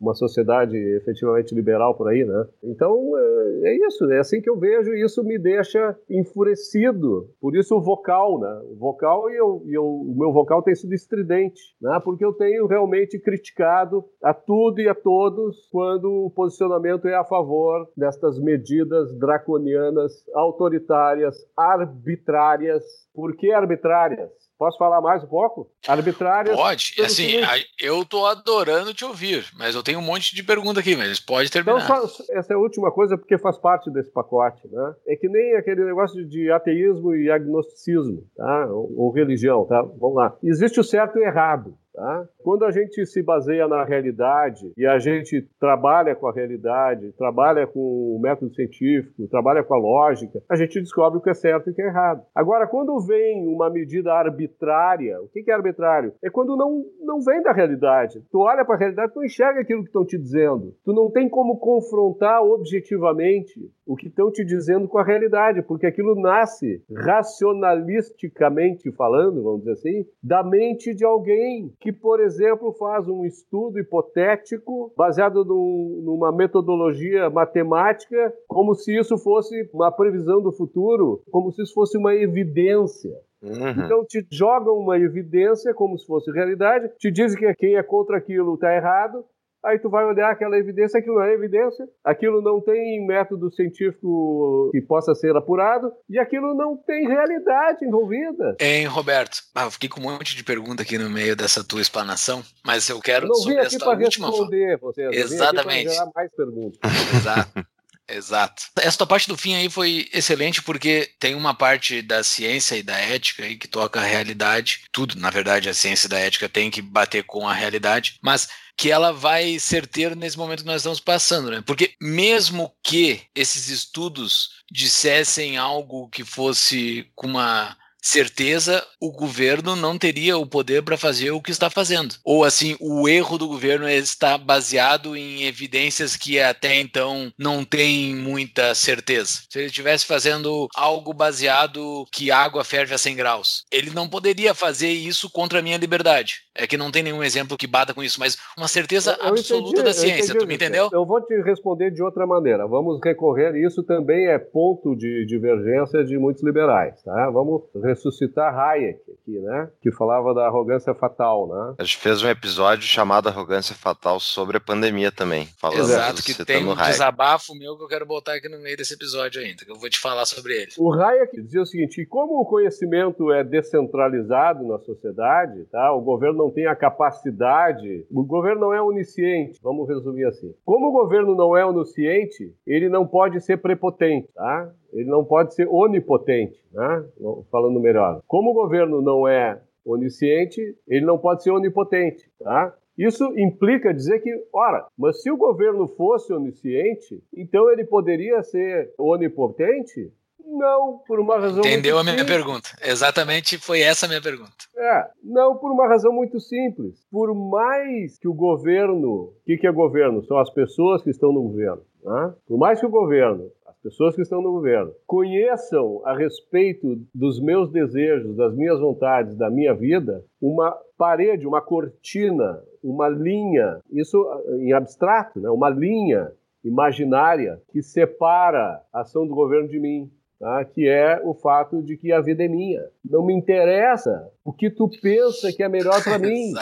[0.00, 2.46] uma sociedade efetivamente liberal por aí, né?
[2.62, 7.30] Então, é, é isso, é assim que eu vejo e isso me deixa enfurecido.
[7.40, 8.60] Por isso o vocal, né?
[8.70, 12.00] O vocal e, eu, e eu, o meu vocal tem sido estridente, né?
[12.04, 17.24] Porque eu tenho realmente criticado a tudo e a todos quando o posicionamento é a
[17.24, 22.84] favor destas medidas draconianas, autoritárias, arbitrárias.
[23.14, 24.45] Por que arbitrárias?
[24.58, 25.70] Posso falar mais um pouco?
[25.86, 26.56] Arbitrárias.
[26.56, 26.94] Pode.
[27.00, 27.32] Assim,
[27.78, 31.50] eu tô adorando te ouvir, mas eu tenho um monte de pergunta aqui, mas pode
[31.50, 31.84] terminar.
[31.84, 34.94] Então, só, essa é a última coisa, porque faz parte desse pacote, né?
[35.06, 38.66] É que nem aquele negócio de ateísmo e agnosticismo, tá?
[38.70, 39.82] Ou, ou religião, tá?
[39.82, 40.36] Vamos lá.
[40.42, 41.76] Existe o certo e o errado.
[41.96, 42.28] Tá?
[42.44, 47.66] Quando a gente se baseia na realidade e a gente trabalha com a realidade, trabalha
[47.66, 51.68] com o método científico, trabalha com a lógica, a gente descobre o que é certo
[51.68, 52.22] e o que é errado.
[52.34, 56.12] Agora, quando vem uma medida arbitrária, o que é arbitrário?
[56.22, 58.22] É quando não, não vem da realidade.
[58.30, 60.74] Tu olha para a realidade, tu enxerga aquilo que estão te dizendo.
[60.84, 65.86] Tu não tem como confrontar objetivamente o que estão te dizendo com a realidade, porque
[65.86, 73.08] aquilo nasce racionalisticamente falando, vamos dizer assim, da mente de alguém que, por exemplo, faz
[73.08, 80.50] um estudo hipotético baseado num, numa metodologia matemática, como se isso fosse uma previsão do
[80.52, 83.14] futuro, como se isso fosse uma evidência.
[83.42, 83.84] Uhum.
[83.84, 88.16] Então te jogam uma evidência como se fosse realidade, te dizem que quem é contra
[88.16, 89.24] aquilo está errado,
[89.66, 94.70] Aí tu vai olhar aquela evidência, aquilo não é evidência, aquilo não tem método científico
[94.70, 98.56] que possa ser apurado e aquilo não tem realidade envolvida.
[98.60, 99.38] Hein, Roberto?
[99.52, 102.88] Ah, eu fiquei com um monte de pergunta aqui no meio dessa tua explanação, mas
[102.88, 105.86] eu quero eu não vim aqui para responder vocês, Exatamente.
[105.86, 106.80] Eu vim aqui mais perguntas.
[107.16, 107.75] Exato.
[108.08, 108.62] Exato.
[108.78, 112.82] Essa tua parte do fim aí foi excelente porque tem uma parte da ciência e
[112.82, 114.84] da ética aí que toca a realidade.
[114.92, 118.48] Tudo, na verdade, a ciência e da ética tem que bater com a realidade, mas
[118.76, 121.62] que ela vai ser ter nesse momento que nós estamos passando, né?
[121.66, 129.98] Porque mesmo que esses estudos dissessem algo que fosse com uma certeza o governo não
[129.98, 132.14] teria o poder para fazer o que está fazendo.
[132.24, 138.14] Ou assim, o erro do governo está baseado em evidências que até então não tem
[138.14, 139.40] muita certeza.
[139.50, 144.54] Se ele estivesse fazendo algo baseado que água ferve a 100 graus, ele não poderia
[144.54, 146.45] fazer isso contra a minha liberdade.
[146.58, 149.80] É que não tem nenhum exemplo que bata com isso, mas uma certeza eu, absoluta
[149.80, 150.34] entendi, da ciência.
[150.34, 150.88] Tu me entendeu?
[150.92, 152.66] Eu vou te responder de outra maneira.
[152.66, 157.02] Vamos recorrer, isso também é ponto de divergência de muitos liberais.
[157.02, 157.30] Tá?
[157.30, 159.68] Vamos ressuscitar Hayek aqui, né?
[159.82, 161.74] Que falava da arrogância fatal, né?
[161.78, 165.48] A gente fez um episódio chamado Arrogância Fatal sobre a pandemia também.
[165.58, 166.92] Falando Exato, que tem um Hayek.
[166.92, 169.88] desabafo meu que eu quero botar aqui no meio desse episódio ainda, que eu vou
[169.90, 170.72] te falar sobre ele.
[170.78, 175.92] O Hayek dizia o seguinte: como o conhecimento é descentralizado na sociedade, tá?
[175.92, 180.54] O governo não tem a capacidade, o governo não é onisciente, vamos resumir assim.
[180.64, 184.72] Como o governo não é onisciente, ele não pode ser prepotente, tá?
[184.92, 187.04] Ele não pode ser onipotente, né?
[187.50, 188.20] Falando melhor.
[188.26, 192.74] Como o governo não é onisciente, ele não pode ser onipotente, tá?
[192.98, 198.90] Isso implica dizer que, ora, mas se o governo fosse onisciente, então ele poderia ser
[198.98, 200.10] onipotente?
[200.46, 201.58] Não, por uma razão.
[201.58, 202.36] Entendeu a minha simples.
[202.36, 202.68] pergunta?
[202.82, 204.52] Exatamente foi essa a minha pergunta.
[204.76, 207.04] É, não por uma razão muito simples.
[207.10, 209.10] Por mais que o governo.
[209.10, 210.24] O que, que é governo?
[210.24, 211.82] São as pessoas que estão no governo.
[212.04, 212.34] Né?
[212.46, 217.40] Por mais que o governo, as pessoas que estão no governo, conheçam a respeito dos
[217.40, 224.24] meus desejos, das minhas vontades, da minha vida, uma parede, uma cortina, uma linha, isso
[224.60, 225.50] em abstrato, né?
[225.50, 226.30] uma linha
[226.64, 230.64] imaginária que separa a ação do governo de mim tá?
[230.64, 232.82] que é o fato de que a vida é minha.
[233.04, 236.52] Não me interessa o que tu pensa que é melhor para mim.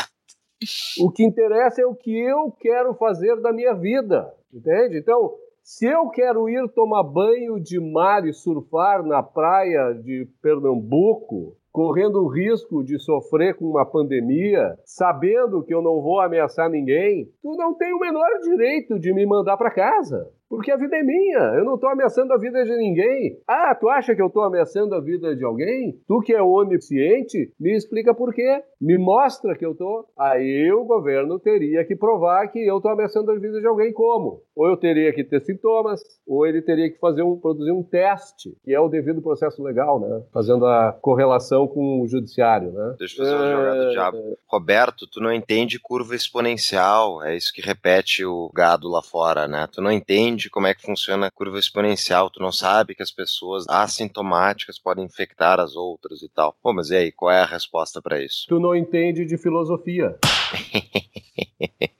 [1.00, 4.98] o que interessa é o que eu quero fazer da minha vida, entende?
[4.98, 11.56] Então, se eu quero ir tomar banho de mar e surfar na praia de Pernambuco,
[11.72, 17.28] correndo o risco de sofrer com uma pandemia, sabendo que eu não vou ameaçar ninguém,
[17.42, 21.02] tu não tem o menor direito de me mandar para casa Porque a vida é
[21.02, 23.38] minha, eu não estou ameaçando a vida de ninguém.
[23.46, 25.98] Ah, tu acha que eu estou ameaçando a vida de alguém?
[26.06, 28.62] Tu que é onisciente, me explica por quê.
[28.80, 30.06] Me mostra que eu estou.
[30.16, 34.42] Aí o governo teria que provar que eu estou ameaçando a vida de alguém como?
[34.54, 38.56] Ou eu teria que ter sintomas, ou ele teria que fazer um, produzir um teste,
[38.62, 40.22] que é o devido processo legal, né?
[40.32, 42.94] Fazendo a correlação com o judiciário, né?
[42.98, 44.38] Deixa eu fazer uma jogada de diabo.
[44.46, 49.66] Roberto, tu não entende curva exponencial, é isso que repete o gado lá fora, né?
[49.72, 53.10] Tu não entende como é que funciona a curva exponencial, tu não sabe que as
[53.10, 56.56] pessoas assintomáticas podem infectar as outras e tal.
[56.62, 58.46] Pô, mas e aí, qual é a resposta para isso?
[58.48, 60.18] Tu não entende de filosofia.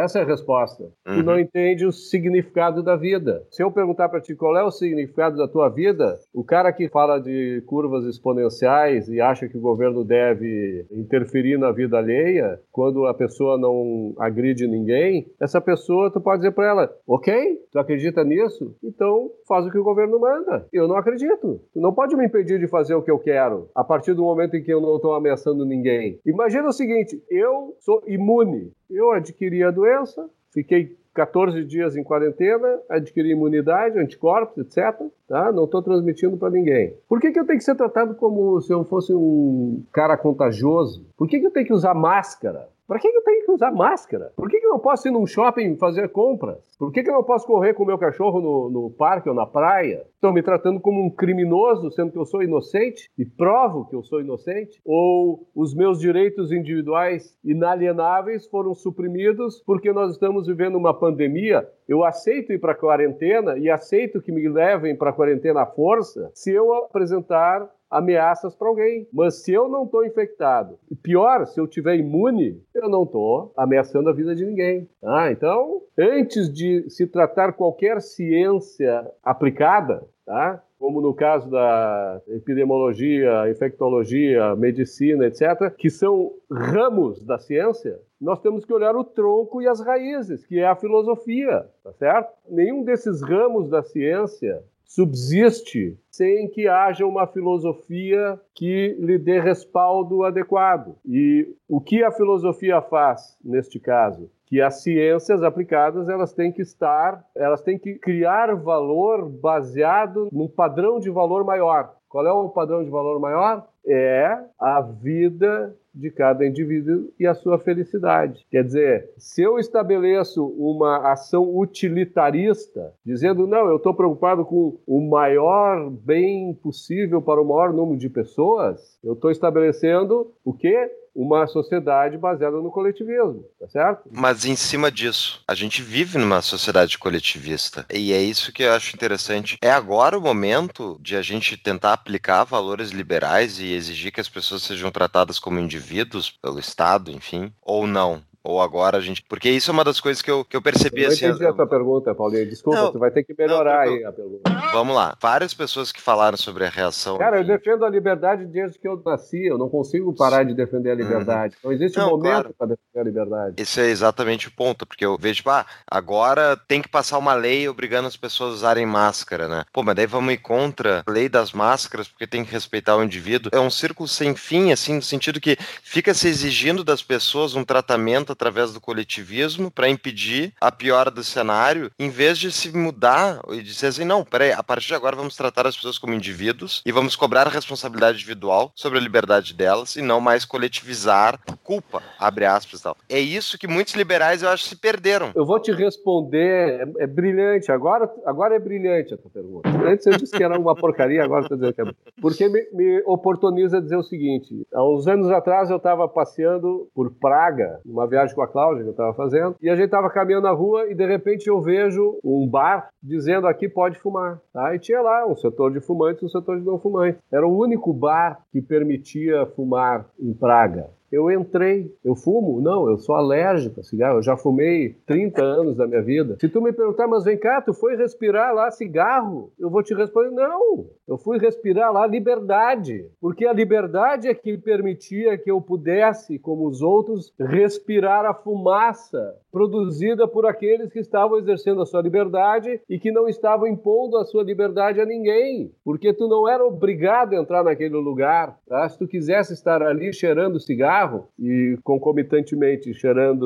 [0.00, 0.84] Essa é a resposta.
[1.06, 1.16] Uhum.
[1.16, 3.44] Tu não entende o significado da vida.
[3.50, 6.88] Se eu perguntar para ti qual é o significado da tua vida, o cara que
[6.88, 13.06] fala de curvas exponenciais e acha que o governo deve interferir na vida alheia, quando
[13.06, 17.58] a pessoa não agride ninguém, essa pessoa tu pode dizer para ela: "OK?
[17.70, 18.74] Tu acredita nisso?
[18.82, 20.66] Então faz o que o governo manda".
[20.72, 21.60] Eu não acredito.
[21.74, 24.56] Tu não pode me impedir de fazer o que eu quero a partir do momento
[24.56, 26.18] em que eu não estou ameaçando ninguém.
[26.24, 28.72] Imagina o seguinte: eu sou imune.
[28.90, 35.00] Eu adquiri a doença, fiquei 14 dias em quarentena, adquiri imunidade, anticorpos, etc.
[35.28, 35.52] Tá?
[35.52, 36.94] Não estou transmitindo para ninguém.
[37.08, 41.06] Por que, que eu tenho que ser tratado como se eu fosse um cara contagioso?
[41.16, 42.68] Por que, que eu tenho que usar máscara?
[42.90, 44.32] Para que, eu tenho que usar máscara?
[44.34, 46.76] Por que, que eu não posso ir num shopping fazer compras?
[46.76, 49.34] Por que, que eu não posso correr com o meu cachorro no, no parque ou
[49.34, 50.04] na praia?
[50.12, 54.02] Estão me tratando como um criminoso, sendo que eu sou inocente e provo que eu
[54.02, 54.80] sou inocente?
[54.84, 61.64] Ou os meus direitos individuais inalienáveis foram suprimidos porque nós estamos vivendo uma pandemia?
[61.88, 65.66] Eu aceito ir para a quarentena e aceito que me levem para a quarentena à
[65.66, 69.08] força se eu apresentar ameaças para alguém.
[69.12, 73.52] Mas se eu não estou infectado, e pior, se eu tiver imune, eu não estou
[73.56, 74.88] ameaçando a vida de ninguém.
[75.02, 80.62] Ah, então, antes de se tratar qualquer ciência aplicada, tá?
[80.80, 88.64] como no caso da epidemiologia, infectologia, medicina, etc., que são ramos da ciência, nós temos
[88.64, 92.32] que olhar o tronco e as raízes, que é a filosofia, tá certo?
[92.48, 100.24] Nenhum desses ramos da ciência subsiste sem que haja uma filosofia que lhe dê respaldo
[100.24, 100.96] adequado.
[101.06, 104.28] E o que a filosofia faz neste caso?
[104.46, 110.48] Que as ciências aplicadas elas têm que estar, elas têm que criar valor baseado num
[110.48, 111.94] padrão de valor maior.
[112.10, 113.68] Qual é o padrão de valor maior?
[113.86, 118.44] É a vida de cada indivíduo e a sua felicidade.
[118.50, 125.00] Quer dizer, se eu estabeleço uma ação utilitarista, dizendo, não, eu estou preocupado com o
[125.00, 130.90] maior bem possível para o maior número de pessoas, eu estou estabelecendo o quê?
[131.20, 134.08] Uma sociedade baseada no coletivismo, tá certo?
[134.10, 137.84] Mas em cima disso, a gente vive numa sociedade coletivista.
[137.92, 139.58] E é isso que eu acho interessante.
[139.60, 144.30] É agora o momento de a gente tentar aplicar valores liberais e exigir que as
[144.30, 148.22] pessoas sejam tratadas como indivíduos pelo Estado, enfim, ou não?
[148.42, 149.22] Ou agora a gente.
[149.28, 151.26] Porque isso é uma das coisas que eu, que eu percebi eu assim.
[151.26, 152.48] Eu entendi a tua pergunta, Paulinho.
[152.48, 154.50] Desculpa, não, tu vai ter que melhorar não, aí a pergunta.
[154.72, 155.14] Vamos lá.
[155.20, 157.18] Várias pessoas que falaram sobre a reação.
[157.18, 159.44] Cara, eu defendo a liberdade desde que eu nasci.
[159.44, 160.98] Eu não consigo parar de defender a uhum.
[160.98, 161.54] liberdade.
[161.56, 161.70] Uhum.
[161.70, 162.54] Não existe não, um momento claro.
[162.56, 163.54] para defender a liberdade.
[163.58, 164.86] Esse é exatamente o ponto.
[164.86, 168.54] Porque eu vejo, tipo, ah, agora tem que passar uma lei obrigando as pessoas a
[168.54, 169.64] usarem máscara, né?
[169.70, 173.04] Pô, mas daí vamos ir contra a lei das máscaras porque tem que respeitar o
[173.04, 173.50] indivíduo.
[173.52, 177.64] É um círculo sem fim, assim, no sentido que fica se exigindo das pessoas um
[177.64, 183.40] tratamento através do coletivismo para impedir a piora do cenário, em vez de se mudar
[183.50, 186.82] e dizer assim, não, peraí, a partir de agora vamos tratar as pessoas como indivíduos
[186.84, 192.02] e vamos cobrar a responsabilidade individual sobre a liberdade delas e não mais coletivizar culpa,
[192.18, 192.96] abre aspas e tal.
[193.08, 195.30] É isso que muitos liberais, eu acho, se perderam.
[195.34, 199.68] Eu vou te responder, é, é brilhante, agora, agora é brilhante a tua pergunta.
[199.68, 201.84] Antes eu disse que era uma porcaria, agora estou dizendo que é
[202.20, 207.10] Porque me, me oportuniza dizer o seguinte, há uns anos atrás eu estava passeando por
[207.12, 209.56] Praga, numa viagem com a Cláudia, que eu estava fazendo.
[209.60, 213.46] E a gente estava caminhando na rua e de repente eu vejo um bar dizendo
[213.46, 214.40] aqui pode fumar.
[214.52, 214.74] Tá?
[214.74, 217.20] E tinha lá um setor de fumantes e um setor de não fumantes.
[217.32, 220.90] Era o único bar que permitia fumar em Praga.
[221.10, 221.92] Eu entrei.
[222.04, 222.60] Eu fumo?
[222.60, 224.18] Não, eu sou alérgico a cigarro.
[224.18, 226.36] Eu já fumei 30 anos da minha vida.
[226.40, 229.52] Se tu me perguntar, mas vem cá, tu foi respirar lá cigarro?
[229.58, 230.86] Eu vou te responder, não.
[231.08, 233.04] Eu fui respirar lá liberdade.
[233.20, 239.34] Porque a liberdade é que permitia que eu pudesse, como os outros, respirar a fumaça
[239.50, 244.24] produzida por aqueles que estavam exercendo a sua liberdade e que não estavam impondo a
[244.24, 245.72] sua liberdade a ninguém.
[245.84, 248.56] Porque tu não era obrigado a entrar naquele lugar.
[248.68, 248.88] Tá?
[248.88, 250.99] Se tu quisesse estar ali cheirando cigarro,
[251.38, 253.44] e concomitantemente cheirando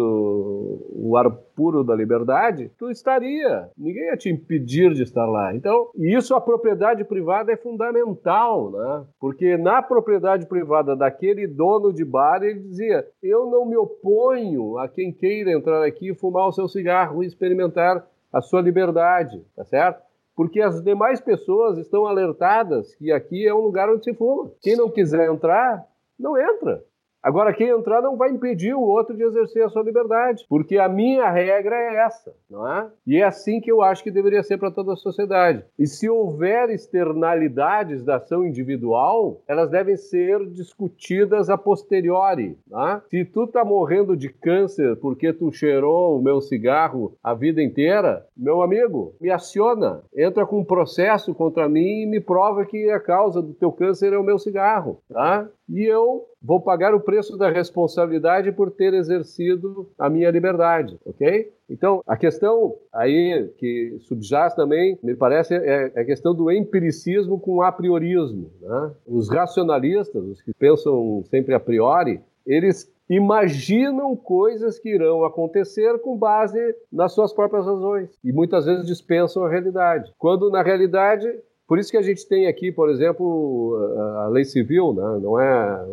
[0.93, 3.69] o ar puro da liberdade, tu estaria.
[3.77, 5.55] Ninguém ia te impedir de estar lá.
[5.55, 9.05] Então, isso a propriedade privada é fundamental, né?
[9.21, 14.89] Porque na propriedade privada daquele dono de bar, ele dizia: "Eu não me oponho a
[14.89, 19.65] quem queira entrar aqui e fumar o seu cigarro e experimentar a sua liberdade", tá
[19.65, 20.03] certo?
[20.37, 24.51] porque as demais pessoas estão alertadas que aqui é um lugar onde se fuma.
[24.61, 25.87] Quem não quiser entrar,
[26.19, 26.83] não entra.
[27.25, 30.91] Agora, quem entrar não vai impedir o outro de exercer a sua liberdade, porque a
[30.91, 32.87] minha regra é essa, não é?
[33.07, 35.65] E é assim que eu acho que deveria ser para toda a sociedade.
[35.79, 43.01] E se houver externalidades da ação individual, elas devem ser discutidas a posteriori, é?
[43.09, 48.27] Se tu tá morrendo de câncer porque tu cheirou o meu cigarro a vida inteira,
[48.37, 53.01] meu amigo, me aciona, entra com um processo contra mim e me prova que a
[53.01, 55.49] causa do teu câncer é o meu cigarro, tá?
[55.69, 61.53] E eu vou pagar o preço da responsabilidade por ter exercido a minha liberdade, ok?
[61.69, 67.41] Então, a questão aí que subjaz também, me parece, é, é a questão do empiricismo
[67.41, 68.51] com o apriorismo.
[68.61, 68.91] Né?
[69.07, 76.17] Os racionalistas, os que pensam sempre a priori, eles imaginam coisas que irão acontecer com
[76.17, 76.59] base
[76.93, 80.13] nas suas próprias razões e muitas vezes dispensam a realidade.
[80.19, 81.27] Quando na realidade
[81.67, 83.77] por isso que a gente tem aqui, por exemplo,
[84.25, 85.21] a lei civil, né?
[85.23, 85.85] não é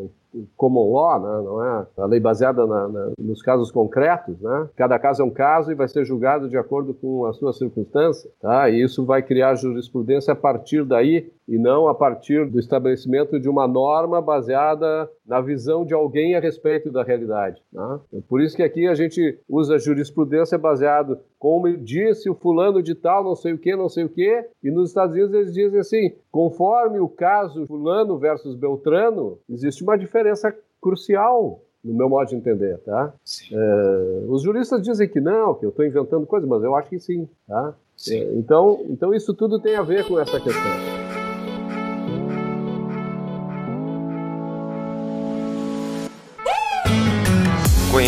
[0.56, 1.46] common law, né?
[1.46, 4.70] não é a lei baseada na, na, nos casos concretos, né?
[4.76, 8.30] Cada caso é um caso e vai ser julgado de acordo com a sua circunstância,
[8.40, 8.70] tá?
[8.70, 13.50] E isso vai criar jurisprudência a partir daí e não a partir do estabelecimento de
[13.50, 17.62] uma norma baseada na visão de alguém a respeito da realidade.
[17.74, 18.00] Né?
[18.30, 23.22] Por isso que aqui a gente usa jurisprudência baseado, como disse o fulano de tal,
[23.26, 26.16] não sei o que, não sei o que, e nos Estados Unidos eles dizem assim,
[26.32, 32.78] conforme o caso fulano versus Beltrano, existe uma diferença crucial no meu modo de entender,
[32.86, 33.14] tá?
[33.52, 37.00] É, os juristas dizem que não, que eu estou inventando coisas, mas eu acho que
[37.00, 37.76] sim, tá?
[37.98, 38.20] Sim.
[38.20, 41.11] É, então, então isso tudo tem a ver com essa questão.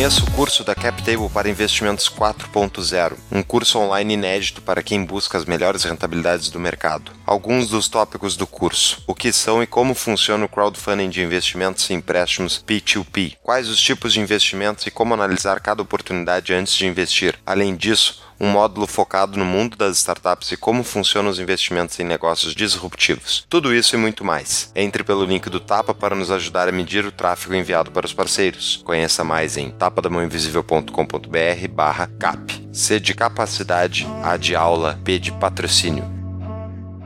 [0.04, 5.38] Conheça o curso da CapTable para Investimentos 4.0, um curso online inédito para quem busca
[5.38, 7.14] as melhores rentabilidades do mercado.
[7.26, 11.90] Alguns dos tópicos do curso: o que são e como funciona o crowdfunding de investimentos
[11.90, 16.86] e empréstimos P2P, quais os tipos de investimentos e como analisar cada oportunidade antes de
[16.86, 17.40] investir.
[17.46, 22.04] Além disso, um módulo focado no mundo das startups e como funcionam os investimentos em
[22.04, 23.46] negócios disruptivos.
[23.50, 24.72] Tudo isso e muito mais.
[24.76, 28.14] Entre pelo link do Tapa para nos ajudar a medir o tráfego enviado para os
[28.14, 28.82] parceiros.
[28.84, 32.64] Conheça mais em tapadamãoinvisível.com.br barra cap.
[32.72, 36.23] C de capacidade, A de aula, P de patrocínio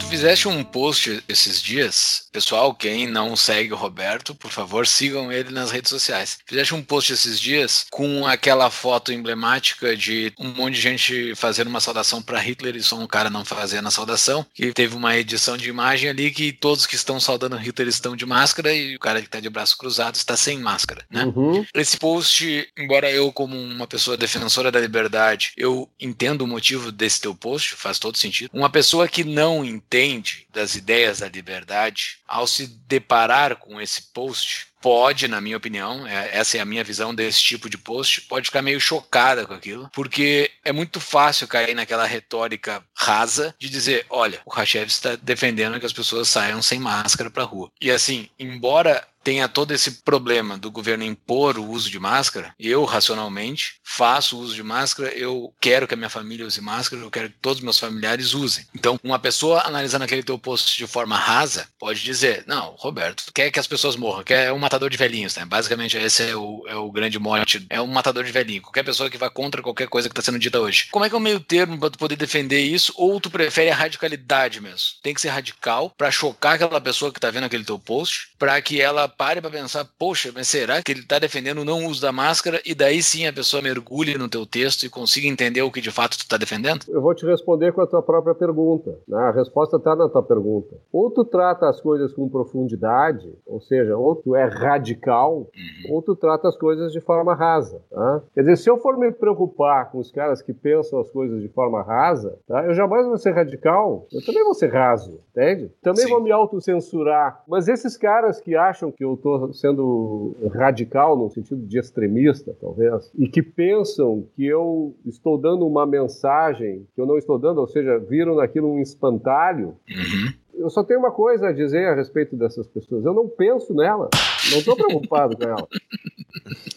[0.08, 5.52] fizeste um post esses dias, pessoal, quem não segue o Roberto, por favor, sigam ele
[5.52, 6.38] nas redes sociais.
[6.46, 11.68] Fizeste um post esses dias com aquela foto emblemática de um monte de gente fazendo
[11.68, 14.46] uma saudação para Hitler e só um cara não fazendo a saudação.
[14.58, 18.26] E teve uma edição de imagem ali que todos que estão saudando Hitler estão de
[18.26, 21.26] máscara e o cara que está de braço cruzado está sem máscara, né?
[21.26, 21.66] Uhum.
[21.74, 27.22] Esse post, embora eu como uma pessoa defensora da liberdade, eu entendo o motivo desse
[27.22, 28.50] teu post, faz todo sentido.
[28.54, 34.02] Uma pessoa que não entende entende das ideias da liberdade, ao se deparar com esse
[34.14, 38.22] post, pode, na minha opinião, é, essa é a minha visão desse tipo de post,
[38.22, 43.70] pode ficar meio chocada com aquilo, porque é muito fácil cair naquela retórica rasa de
[43.70, 47.72] dizer, olha, o Khashoggi está defendendo que as pessoas saiam sem máscara para rua.
[47.82, 52.86] E assim, embora tenha todo esse problema do governo impor o uso de máscara, eu,
[52.86, 57.28] racionalmente, faço uso de máscara, eu quero que a minha família use máscara, eu quero
[57.28, 58.66] que todos os meus familiares usem.
[58.74, 63.52] Então, uma pessoa analisando aquele teu post de forma rasa pode dizer: Não, Roberto, quer
[63.52, 65.44] que as pessoas morram, quer um matador de velhinhos, né?
[65.44, 68.62] Basicamente, esse é o, é o grande mote: é um matador de velhinho.
[68.62, 70.88] Qualquer pessoa que vá contra qualquer coisa que está sendo dita hoje.
[70.90, 72.94] Como é que é o meio termo para tu poder defender isso?
[72.96, 74.92] Ou tu prefere a radicalidade mesmo?
[75.04, 78.62] Tem que ser radical para chocar aquela pessoa que está vendo aquele teu post, para
[78.62, 82.02] que ela pare para pensar, poxa, mas será que ele está defendendo o não uso
[82.02, 85.72] da máscara e daí sim a pessoa mergulhe no teu texto e consiga entender o
[85.72, 86.86] que de fato tu está defendendo?
[86.88, 88.98] Eu vou te responder com a tua própria pergunta.
[89.08, 89.18] Né?
[89.18, 90.76] A resposta está na tua pergunta.
[90.92, 95.96] Ou tu trata as coisas com profundidade, ou seja, ou tu é radical, uhum.
[95.96, 97.82] ou tu trata as coisas de forma rasa.
[97.90, 98.22] Tá?
[98.34, 101.48] Quer dizer, se eu for me preocupar com os caras que pensam as coisas de
[101.50, 102.66] forma rasa, tá?
[102.66, 105.72] eu jamais vou ser radical, eu também vou ser raso, entende?
[105.82, 106.10] Também sim.
[106.10, 107.44] vou me autocensurar.
[107.48, 113.12] Mas esses caras que acham que eu estou sendo radical no sentido de extremista, talvez,
[113.18, 117.68] e que pensam que eu estou dando uma mensagem que eu não estou dando, ou
[117.68, 119.76] seja, viram naquilo um espantalho.
[119.90, 120.34] Uhum.
[120.54, 123.06] Eu só tenho uma coisa a dizer a respeito dessas pessoas.
[123.06, 124.10] Eu não penso nela.
[124.52, 125.68] Não estou preocupado com ela.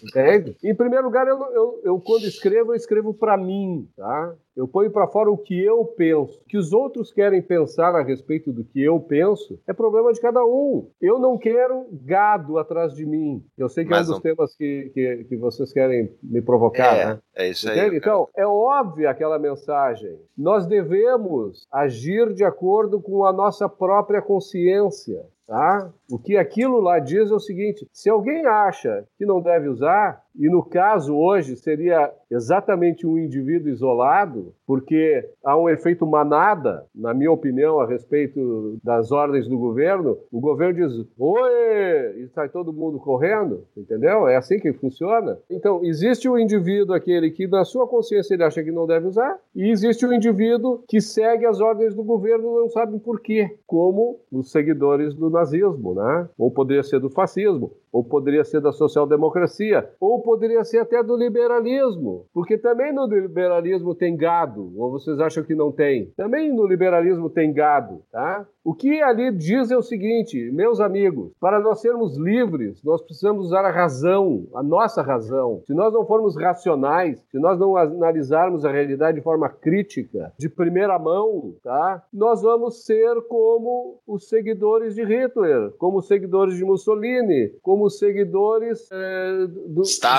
[0.03, 0.57] Entende?
[0.63, 4.35] Em primeiro lugar, eu, eu, eu quando escrevo, eu escrevo para mim, tá?
[4.57, 6.39] Eu ponho para fora o que eu penso.
[6.41, 10.21] O que os outros querem pensar a respeito do que eu penso é problema de
[10.21, 10.91] cada um.
[11.01, 13.45] Eu não quero gado atrás de mim.
[13.57, 16.97] Eu sei que Mas é um dos temas que, que, que, vocês querem me provocar,
[16.97, 17.19] é, né?
[17.35, 17.97] É isso aí.
[17.97, 20.19] Então, é óbvia aquela mensagem.
[20.37, 25.25] Nós devemos agir de acordo com a nossa própria consciência.
[25.51, 25.93] Tá?
[26.09, 30.25] O que aquilo lá diz é o seguinte: se alguém acha que não deve usar,
[30.37, 37.13] e no caso hoje seria exatamente um indivíduo isolado, porque há um efeito manada, na
[37.13, 40.17] minha opinião, a respeito das ordens do governo.
[40.31, 44.29] O governo diz: oi, e sai todo mundo correndo, entendeu?
[44.29, 45.39] É assim que funciona.
[45.51, 49.39] Então, existe o indivíduo aquele que, na sua consciência, ele acha que não deve usar,
[49.55, 54.21] e existe o indivíduo que segue as ordens do governo não sabe por quê, como
[54.31, 56.29] os seguidores do nazismo, né?
[56.39, 61.17] Ou poderia ser do fascismo, ou poderia ser da social-democracia, ou poderia ser até do
[61.17, 66.13] liberalismo, porque também no liberalismo tem gado, ou vocês acham que não tem?
[66.17, 68.47] Também no liberalismo tem gado, tá?
[68.63, 73.47] O que ali diz é o seguinte, meus amigos, para nós sermos livres, nós precisamos
[73.47, 75.63] usar a razão, a nossa razão.
[75.67, 80.49] Se nós não formos racionais, se nós não analisarmos a realidade de forma crítica, de
[80.49, 82.05] primeira mão, tá?
[82.13, 87.99] Nós vamos ser como os seguidores de Hitler, como os seguidores de Mussolini, como os
[87.99, 90.10] seguidores é, do Stalin.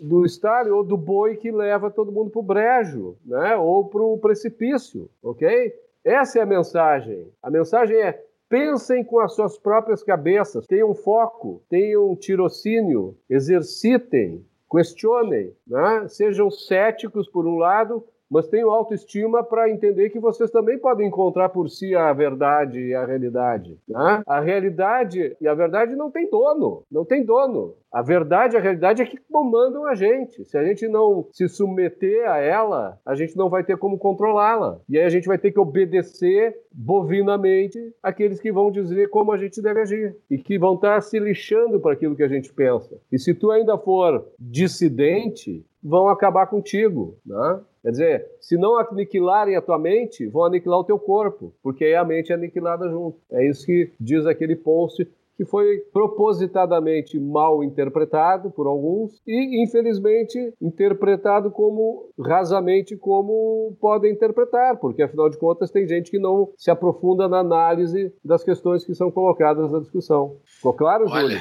[0.00, 3.56] Do Stalin ou do boi que leva todo mundo para o brejo, né?
[3.56, 5.72] Ou para o precipício, ok?
[6.04, 7.30] Essa é a mensagem.
[7.42, 15.54] A mensagem é pensem com as suas próprias cabeças, tenham foco, tenham tirocínio, exercitem, questionem,
[15.66, 16.06] né?
[16.08, 21.48] sejam céticos por um lado, mas tenham autoestima para entender que vocês também podem encontrar
[21.48, 23.78] por si a verdade e a realidade.
[23.88, 24.22] Né?
[24.26, 27.74] A realidade e a verdade não tem dono, não tem dono.
[27.90, 30.44] A verdade, a realidade é que comandam a gente.
[30.44, 34.78] Se a gente não se submeter a ela, a gente não vai ter como controlá-la.
[34.88, 39.38] E aí a gente vai ter que obedecer bovinamente aqueles que vão dizer como a
[39.38, 43.00] gente deve agir e que vão estar se lixando para aquilo que a gente pensa.
[43.10, 47.60] E se tu ainda for dissidente, vão acabar contigo, né?
[47.82, 51.94] Quer dizer, se não aniquilarem a tua mente, vão aniquilar o teu corpo, porque aí
[51.94, 53.18] a mente é aniquilada junto.
[53.30, 55.08] É isso que diz aquele post
[55.38, 64.78] que foi propositadamente mal interpretado por alguns e, infelizmente, interpretado como rasamente como podem interpretar,
[64.78, 68.96] porque afinal de contas tem gente que não se aprofunda na análise das questões que
[68.96, 70.38] são colocadas na discussão.
[70.44, 71.38] Ficou claro, Olha.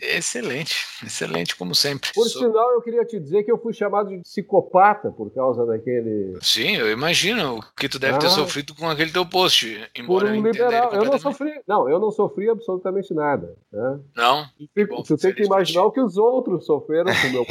[0.00, 2.10] Excelente, excelente como sempre.
[2.14, 2.38] Por so...
[2.38, 6.38] sinal, eu queria te dizer que eu fui chamado de psicopata por causa daquele.
[6.40, 9.66] Sim, eu imagino o que tu deve ah, ter sofrido com aquele teu post.
[9.96, 10.92] Embora por um liberal.
[10.92, 13.54] Eu não sofri, não, eu não sofri absolutamente nada.
[13.72, 14.00] Né?
[14.16, 14.46] Não.
[14.74, 17.46] Tu, bom, tu tem que imaginar o que os outros sofreram com o meu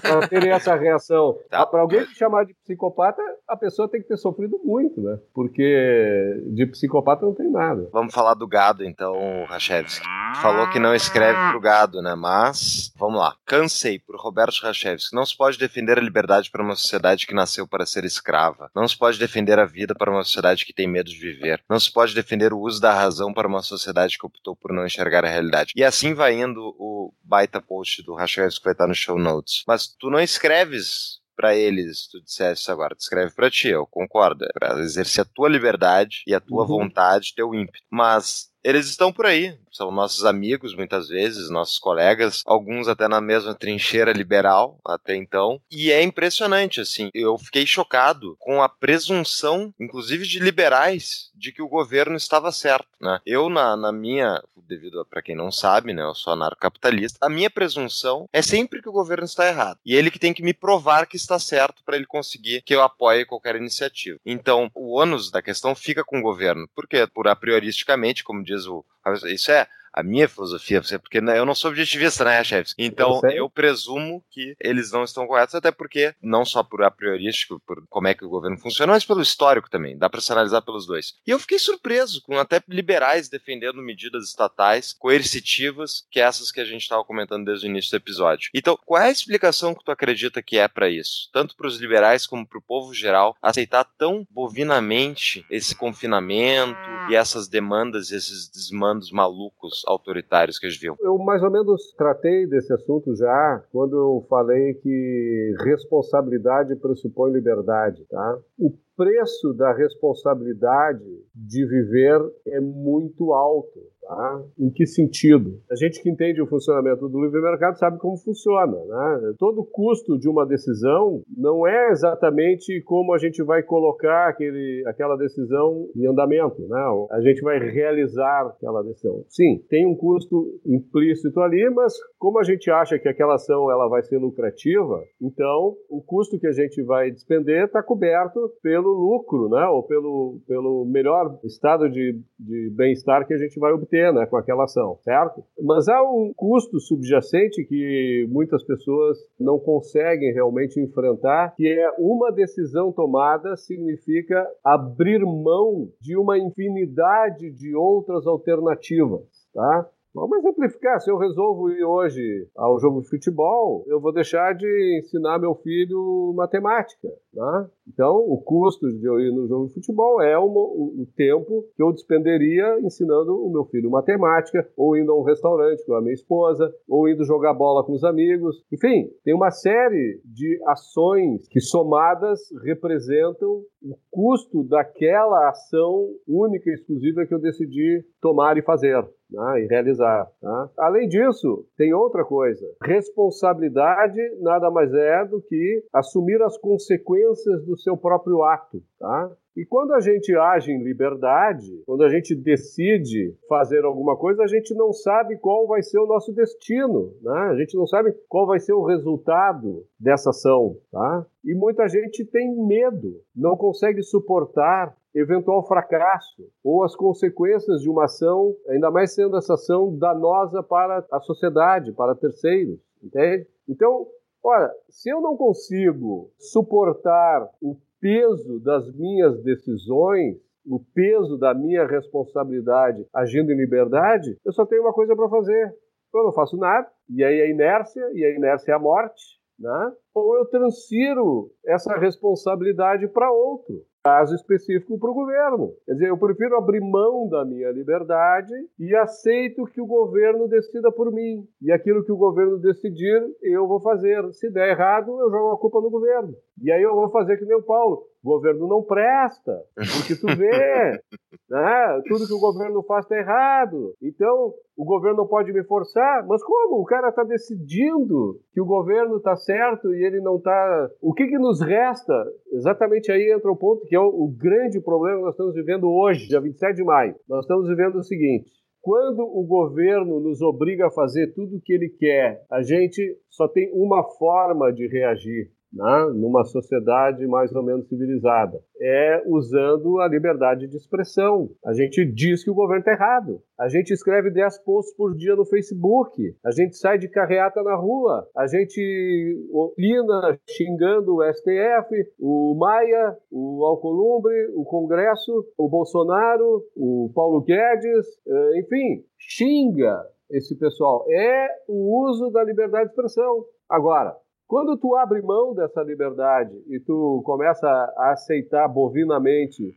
[0.00, 1.38] para terem essa reação.
[1.48, 1.64] Tá.
[1.66, 5.18] Para alguém te chamar de psicopata, a pessoa tem que ter sofrido muito, né?
[5.34, 7.88] Porque de psicopata não tem nada.
[7.92, 9.14] Vamos falar do gado, então,
[9.48, 10.06] Rachevski.
[10.40, 12.14] Falou que não escreve pro gado, né?
[12.14, 13.36] Mas, vamos lá.
[13.44, 15.14] Cansei, por Roberto Rachevski.
[15.14, 18.70] Não se pode defender a liberdade para uma sociedade que nasceu para ser escrava.
[18.74, 21.62] Não se pode defender a vida para uma sociedade que tem medo de viver.
[21.68, 24.86] Não se pode defender o uso da razão para uma sociedade que optou por não
[24.86, 25.72] enxergar a realidade.
[25.76, 29.62] E assim vai indo o baita post do Rachevski que vai estar no show notes.
[29.66, 34.44] Mas tu não escreves para eles, tu dissesse agora, tu escreve para ti, eu concordo,
[34.44, 36.68] é para exercer a tua liberdade e a tua uhum.
[36.68, 37.84] vontade, teu ímpeto.
[37.90, 43.20] Mas eles estão por aí, são nossos amigos muitas vezes, nossos colegas, alguns até na
[43.20, 45.60] mesma trincheira liberal até então.
[45.70, 51.62] E é impressionante, assim, eu fiquei chocado com a presunção, inclusive de liberais, de que
[51.62, 53.18] o governo estava certo, né?
[53.26, 57.50] Eu, na, na minha, devido para quem não sabe, né, eu sou anarcocapitalista, a minha
[57.50, 59.78] presunção é sempre que o governo está errado.
[59.84, 62.82] E ele que tem que me provar que está certo para ele conseguir que eu
[62.82, 64.18] apoie qualquer iniciativa.
[64.24, 66.68] Então, o ônus da questão fica com o governo.
[66.74, 67.06] Por quê?
[67.06, 68.84] Por a prioristicamente, como diz o.
[69.26, 72.74] Isso é a minha filosofia, porque né, eu não sou objetivista, né, chefes?
[72.78, 76.90] Então eu, eu, presumo que eles não estão corretos, até porque, não só por a
[76.90, 79.96] priorístico, por como é que o governo funciona, mas pelo histórico também.
[79.96, 81.14] Dá para se analisar pelos dois.
[81.26, 86.60] E eu fiquei surpreso com até liberais defendendo medidas estatais coercitivas, que é essas que
[86.60, 88.50] a gente estava comentando desde o início do episódio.
[88.54, 91.28] Então, qual é a explicação que tu acredita que é para isso?
[91.32, 96.78] Tanto para os liberais como para o povo geral aceitar tão bovinamente esse confinamento
[97.10, 100.96] e essas demandas, esses desmandos malucos autoritários que eles viam?
[101.00, 108.04] Eu mais ou menos tratei desse assunto já quando eu falei que responsabilidade pressupõe liberdade,
[108.08, 108.38] tá?
[108.58, 111.04] O preço da responsabilidade
[111.34, 113.80] de viver é muito alto.
[114.14, 114.42] Tá?
[114.58, 115.58] Em que sentido?
[115.70, 118.76] A gente que entende o funcionamento do livre mercado sabe como funciona.
[118.76, 119.34] Né?
[119.38, 125.16] Todo custo de uma decisão não é exatamente como a gente vai colocar aquele, aquela
[125.16, 126.60] decisão em andamento.
[126.68, 127.06] Né?
[127.10, 129.24] A gente vai realizar aquela decisão.
[129.28, 133.88] Sim, tem um custo implícito ali, mas como a gente acha que aquela ação ela
[133.88, 139.48] vai ser lucrativa, então o custo que a gente vai despender está coberto pelo lucro,
[139.48, 139.66] né?
[139.68, 144.36] ou pelo, pelo melhor estado de, de bem-estar que a gente vai obter né, com
[144.36, 145.44] aquela ação, certo?
[145.60, 152.32] Mas há um custo subjacente que muitas pessoas não conseguem realmente enfrentar, que é uma
[152.32, 159.22] decisão tomada significa abrir mão de uma infinidade de outras alternativas,
[159.52, 159.88] tá?
[160.14, 161.00] Vamos exemplificar.
[161.00, 165.54] Se eu resolvo ir hoje ao jogo de futebol, eu vou deixar de ensinar meu
[165.54, 167.08] filho matemática.
[167.32, 167.70] Né?
[167.88, 171.82] Então, o custo de eu ir no jogo de futebol é o, o, tempo que
[171.82, 176.12] eu despenderia ensinando o meu filho matemática, ou indo a um restaurante com a minha
[176.12, 178.62] esposa, ou indo jogar bola com os amigos.
[178.70, 186.74] Enfim, tem uma série de ações que somadas representam o custo daquela ação única e
[186.74, 189.02] exclusiva que eu decidi tomar e fazer.
[189.32, 190.30] Né, e realizar.
[190.40, 190.70] Tá?
[190.78, 192.66] Além disso, tem outra coisa.
[192.82, 198.82] Responsabilidade nada mais é do que assumir as consequências do seu próprio ato.
[198.98, 199.30] Tá?
[199.54, 204.46] E quando a gente age em liberdade, quando a gente decide fazer alguma coisa, a
[204.46, 207.50] gente não sabe qual vai ser o nosso destino, né?
[207.50, 211.26] A gente não sabe qual vai ser o resultado dessa ação, tá?
[211.44, 218.04] E muita gente tem medo, não consegue suportar eventual fracasso ou as consequências de uma
[218.04, 223.46] ação, ainda mais sendo essa ação danosa para a sociedade, para terceiros, entende?
[223.68, 224.06] Então,
[224.42, 230.36] olha, se eu não consigo suportar o peso das minhas decisões,
[230.66, 235.74] o peso da minha responsabilidade agindo em liberdade, eu só tenho uma coisa para fazer.
[236.14, 239.92] Eu não faço nada, e aí a inércia, e a inércia é a morte, né?
[240.14, 245.74] ou eu transfiro essa responsabilidade para outro caso específico para o governo.
[245.86, 250.90] Quer dizer, eu prefiro abrir mão da minha liberdade e aceito que o governo decida
[250.90, 251.46] por mim.
[251.60, 254.22] E aquilo que o governo decidir, eu vou fazer.
[254.32, 256.34] Se der errado, eu jogo a culpa no governo.
[256.60, 258.11] E aí eu vou fazer que nem o Paulo.
[258.24, 260.92] O governo não presta, porque tu vê,
[261.50, 262.02] né?
[262.06, 263.94] tudo que o governo faz está errado.
[264.00, 266.80] Então, o governo não pode me forçar, mas como?
[266.80, 270.90] O cara está decidindo que o governo está certo e ele não está.
[271.00, 272.14] O que, que nos resta?
[272.52, 275.90] Exatamente aí entra o ponto que é o, o grande problema que nós estamos vivendo
[275.90, 277.16] hoje, dia 27 de maio.
[277.28, 278.50] Nós estamos vivendo o seguinte:
[278.82, 283.46] quando o governo nos obriga a fazer tudo o que ele quer, a gente só
[283.46, 288.60] tem uma forma de reagir, né, numa sociedade mais ou menos civilizada.
[288.80, 291.50] É usando a liberdade de expressão.
[291.64, 293.40] A gente diz que o governo está errado.
[293.58, 296.20] A gente escreve 10 posts por dia no Facebook.
[296.44, 298.28] A gente sai de carreata na rua.
[298.36, 307.10] A gente opina xingando o STF, o Maia, o Alcolumbre, o Congresso, o Bolsonaro, o
[307.14, 311.04] Paulo Guedes, eh, enfim, xinga esse pessoal.
[311.08, 313.44] É o uso da liberdade de expressão.
[313.68, 314.14] Agora,
[314.52, 319.74] quando tu abre mão dessa liberdade e tu começa a aceitar bovinamente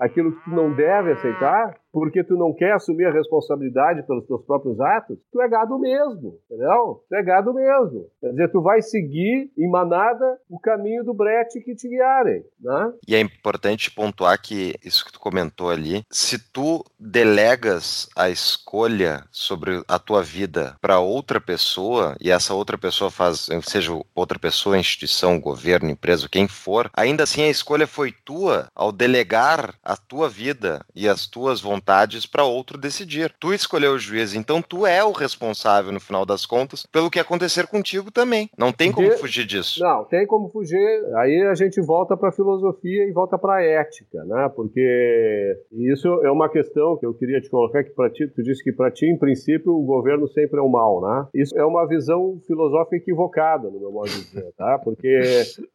[0.00, 4.44] aquilo que tu não deve aceitar, porque tu não quer assumir a responsabilidade pelos teus
[4.44, 7.04] próprios atos, tu é gado mesmo, entendeu?
[7.08, 8.10] Tu é gado mesmo.
[8.20, 12.92] Quer dizer, tu vai seguir em manada o caminho do brete que te guiarem, né?
[13.06, 19.22] E é importante pontuar que isso que tu comentou ali, se tu delegas a escolha
[19.30, 24.76] sobre a tua vida para outra pessoa e essa outra pessoa faz, seja outra pessoa,
[24.76, 30.28] instituição, governo, empresa, quem for, ainda assim a escolha foi tua ao delegar a tua
[30.28, 33.30] vida e as tuas vontades vontades para outro decidir.
[33.38, 37.20] Tu escolheu o juiz, então tu é o responsável, no final das contas, pelo que
[37.20, 38.48] acontecer contigo também.
[38.56, 39.16] Não tem como De...
[39.18, 39.80] fugir disso.
[39.82, 40.78] Não, tem como fugir.
[41.16, 44.50] Aí a gente volta para a filosofia e volta para a ética, né?
[44.56, 48.64] Porque isso é uma questão que eu queria te colocar que para ti, tu disse
[48.64, 51.26] que para ti, em princípio, o governo sempre é o mal, né?
[51.34, 54.78] Isso é uma visão filosófica equivocada, no meu modo de dizer, tá?
[54.82, 55.20] Porque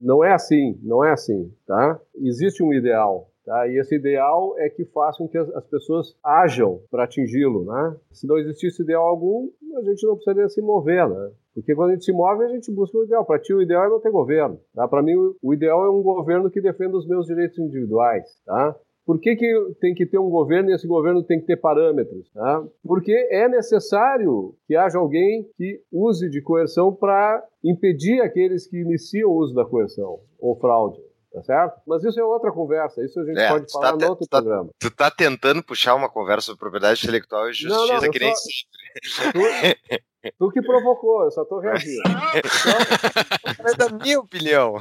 [0.02, 2.00] não é assim, não é assim, tá?
[2.16, 3.68] Existe um ideal, Tá?
[3.68, 7.66] E esse ideal é que façam que as, as pessoas ajam para atingi-lo.
[7.66, 7.96] Né?
[8.12, 11.10] Se não existisse ideal algum, a gente não precisaria se mover.
[11.10, 11.32] Né?
[11.56, 13.26] Porque quando a gente se move, a gente busca o ideal.
[13.26, 14.60] Para ti, o ideal é não ter governo.
[14.76, 14.88] Tá?
[14.88, 18.24] Para mim, o ideal é um governo que defenda os meus direitos individuais.
[18.46, 18.76] Tá?
[19.04, 22.32] Por que, que tem que ter um governo e esse governo tem que ter parâmetros?
[22.32, 22.64] Tá?
[22.84, 29.32] Porque é necessário que haja alguém que use de coerção para impedir aqueles que iniciam
[29.32, 31.09] o uso da coerção ou fraude.
[31.32, 31.82] Tá certo?
[31.88, 34.38] Mas isso é outra conversa, isso a gente É, pode falar tá no outro tá-
[34.42, 34.70] programa.
[34.80, 38.20] Tu tá tentando puxar uma conversa sobre propriedade intelectual e Não, não, justiça eu que
[38.20, 39.78] nem só- sempre.
[40.22, 42.02] Tu, tu que provocou, eu só tô reagindo.
[43.64, 44.76] Mas da minha opinião.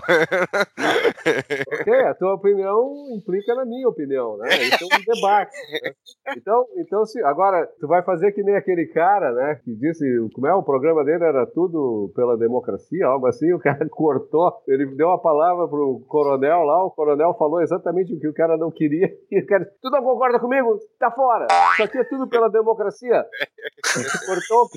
[1.80, 4.49] Ok, a tua opinião implica na minha opinião, né?
[4.49, 5.57] Isso é um debate.
[5.82, 5.93] né?
[6.36, 9.61] Então, então se, agora, tu vai fazer que nem aquele cara, né?
[9.64, 13.86] Que disse, como é, o programa dele era tudo pela democracia, algo assim, o cara
[13.91, 18.34] cortou, ele deu a palavra pro coronel lá, o coronel falou exatamente o que o
[18.34, 20.78] cara não queria, e o cara tu não concorda comigo?
[20.99, 21.47] Tá fora!
[21.72, 23.24] Isso aqui é tudo pela democracia.
[24.26, 24.68] Cortou,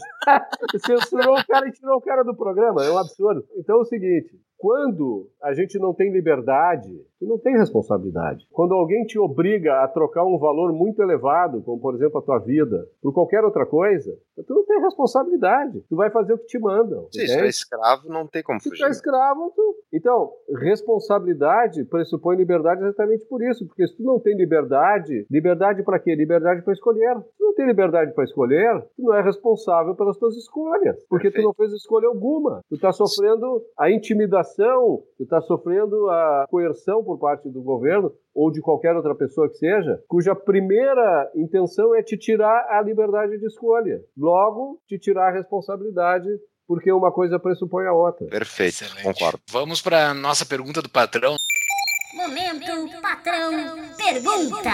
[0.86, 3.46] censurou o cara e tirou o cara do programa, é um absurdo.
[3.58, 8.48] Então é o seguinte, quando a gente não tem liberdade, tu não tem responsabilidade.
[8.52, 12.38] Quando alguém te obriga a trocar um valor muito elevado, como por exemplo a tua
[12.38, 15.84] vida, por qualquer outra coisa, tu não tem responsabilidade.
[15.90, 17.08] Tu vai fazer o que te mandam.
[17.12, 17.42] Se entende?
[17.42, 18.86] é escravo, não tem como Se tu fugir.
[18.86, 19.76] é escravo, tu...
[19.92, 23.66] Então, responsabilidade pressupõe liberdade exatamente por isso.
[23.66, 26.14] Porque se tu não tem liberdade, liberdade para quê?
[26.14, 27.18] Liberdade para escolher.
[27.18, 31.04] Se tu não tem liberdade para escolher, tu não é responsável pelas tuas escolhas.
[31.10, 31.48] Porque tu Perfeito.
[31.48, 32.62] não fez escolha alguma.
[32.70, 38.52] Tu está sofrendo a intimidação, tu está sofrendo a coerção por parte do governo ou
[38.52, 43.46] de qualquer outra pessoa que seja, cuja primeira intenção é te tirar a liberdade de
[43.46, 44.02] escolha.
[44.18, 46.28] Logo, te tirar a responsabilidade,
[46.68, 48.28] porque uma coisa pressupõe a outra.
[48.28, 49.04] Perfeito, Excelente.
[49.04, 49.40] concordo.
[49.52, 51.36] Vamos para nossa pergunta do patrão.
[52.16, 53.52] Momento patrão
[53.98, 54.72] pergunta.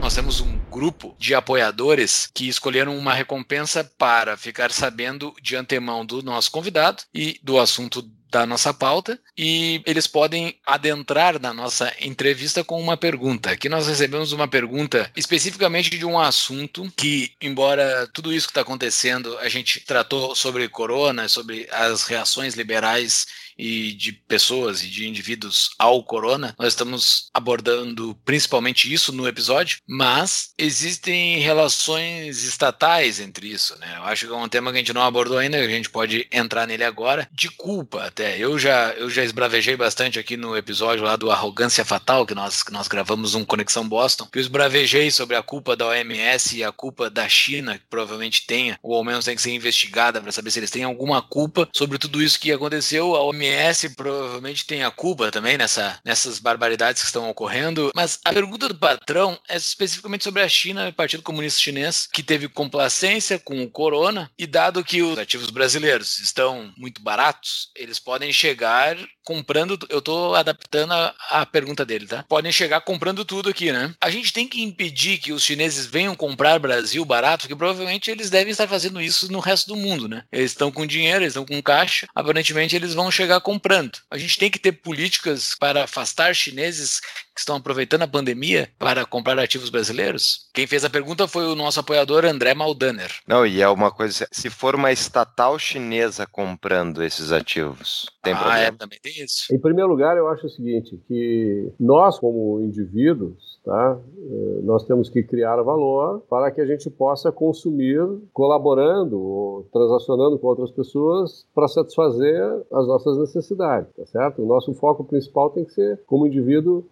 [0.00, 6.04] Nós temos um grupo de apoiadores que escolheram uma recompensa para ficar sabendo de antemão
[6.04, 8.02] do nosso convidado e do assunto
[8.32, 13.50] da nossa pauta e eles podem adentrar na nossa entrevista com uma pergunta.
[13.50, 18.62] Aqui nós recebemos uma pergunta especificamente de um assunto que, embora tudo isso que está
[18.62, 23.26] acontecendo, a gente tratou sobre corona, sobre as reações liberais
[23.58, 26.54] e de pessoas e de indivíduos ao corona.
[26.58, 33.94] Nós estamos abordando principalmente isso no episódio, mas existem relações estatais entre isso, né?
[33.96, 36.26] Eu acho que é um tema que a gente não abordou ainda, a gente pode
[36.30, 38.38] entrar nele agora, de culpa até.
[38.38, 42.62] Eu já eu já esbravejei bastante aqui no episódio lá do Arrogância Fatal, que nós,
[42.62, 46.64] que nós gravamos um Conexão Boston, que eu esbravejei sobre a culpa da OMS e
[46.64, 50.32] a culpa da China, que provavelmente tenha, ou ao menos tem que ser investigada para
[50.32, 53.14] saber se eles têm alguma culpa sobre tudo isso que aconteceu.
[53.14, 53.41] A OMS
[53.90, 57.90] provavelmente tem a culpa também nessa, nessas barbaridades que estão ocorrendo.
[57.94, 62.22] Mas a pergunta do patrão é especificamente sobre a China o Partido Comunista Chinês, que
[62.22, 67.98] teve complacência com o corona, e dado que os ativos brasileiros estão muito baratos, eles
[67.98, 69.78] podem chegar comprando.
[69.88, 72.24] Eu tô adaptando a, a pergunta dele, tá?
[72.28, 73.94] Podem chegar comprando tudo aqui, né?
[74.00, 78.30] A gente tem que impedir que os chineses venham comprar Brasil barato, porque provavelmente eles
[78.30, 80.24] devem estar fazendo isso no resto do mundo, né?
[80.30, 83.98] Eles estão com dinheiro, eles estão com caixa, aparentemente eles vão chegar comprando.
[84.10, 87.00] A gente tem que ter políticas para afastar chineses
[87.34, 90.50] que estão aproveitando a pandemia para comprar ativos brasileiros?
[90.52, 93.10] Quem fez a pergunta foi o nosso apoiador André Maldaner.
[93.26, 98.36] Não, e é uma coisa, se for uma estatal chinesa comprando esses ativos, tem ah,
[98.36, 98.60] problema.
[98.60, 99.52] é, também tem isso.
[99.52, 105.08] Em primeiro lugar, eu acho o seguinte, que nós, como indivíduos, tá, eh, nós temos
[105.08, 108.00] que criar valor para que a gente possa consumir
[108.32, 114.42] colaborando ou transacionando com outras pessoas para satisfazer as nossas necessidades, tá certo?
[114.42, 116.84] O nosso foco principal tem que ser, como indivíduo,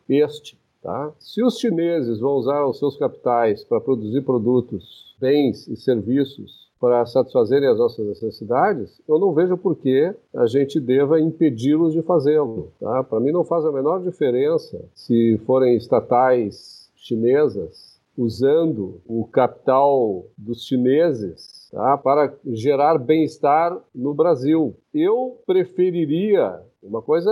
[0.82, 1.12] Tá?
[1.18, 7.04] Se os chineses vão usar os seus capitais para produzir produtos, bens e serviços para
[7.04, 12.72] satisfazerem as nossas necessidades, eu não vejo por que a gente deva impedi-los de fazê-lo.
[12.80, 13.04] Tá?
[13.04, 20.64] Para mim não faz a menor diferença se forem estatais chinesas usando o capital dos
[20.66, 21.98] chineses tá?
[21.98, 24.74] para gerar bem-estar no Brasil.
[24.92, 27.30] Eu preferiria, uma coisa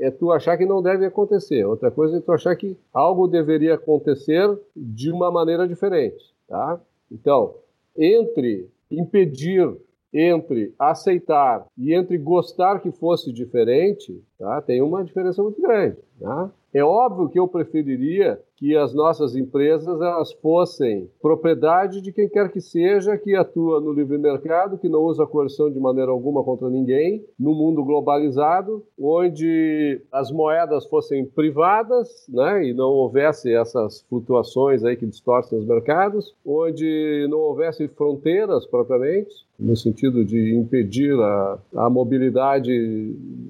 [0.00, 3.74] é tu achar que não deve acontecer, outra coisa é tu achar que algo deveria
[3.74, 6.34] acontecer de uma maneira diferente.
[6.46, 6.80] Tá?
[7.10, 7.54] Então,
[7.96, 9.76] entre impedir,
[10.12, 14.62] entre aceitar e entre gostar que fosse diferente, tá?
[14.62, 15.96] tem uma diferença muito grande.
[16.20, 16.50] Tá?
[16.72, 22.50] É óbvio que eu preferiria que as nossas empresas elas fossem propriedade de quem quer
[22.50, 26.68] que seja que atua no livre mercado, que não usa coerção de maneira alguma contra
[26.68, 34.82] ninguém, no mundo globalizado, onde as moedas fossem privadas, né, e não houvesse essas flutuações
[34.82, 41.58] aí que distorcem os mercados, onde não houvesse fronteiras propriamente, no sentido de impedir a,
[41.76, 42.70] a mobilidade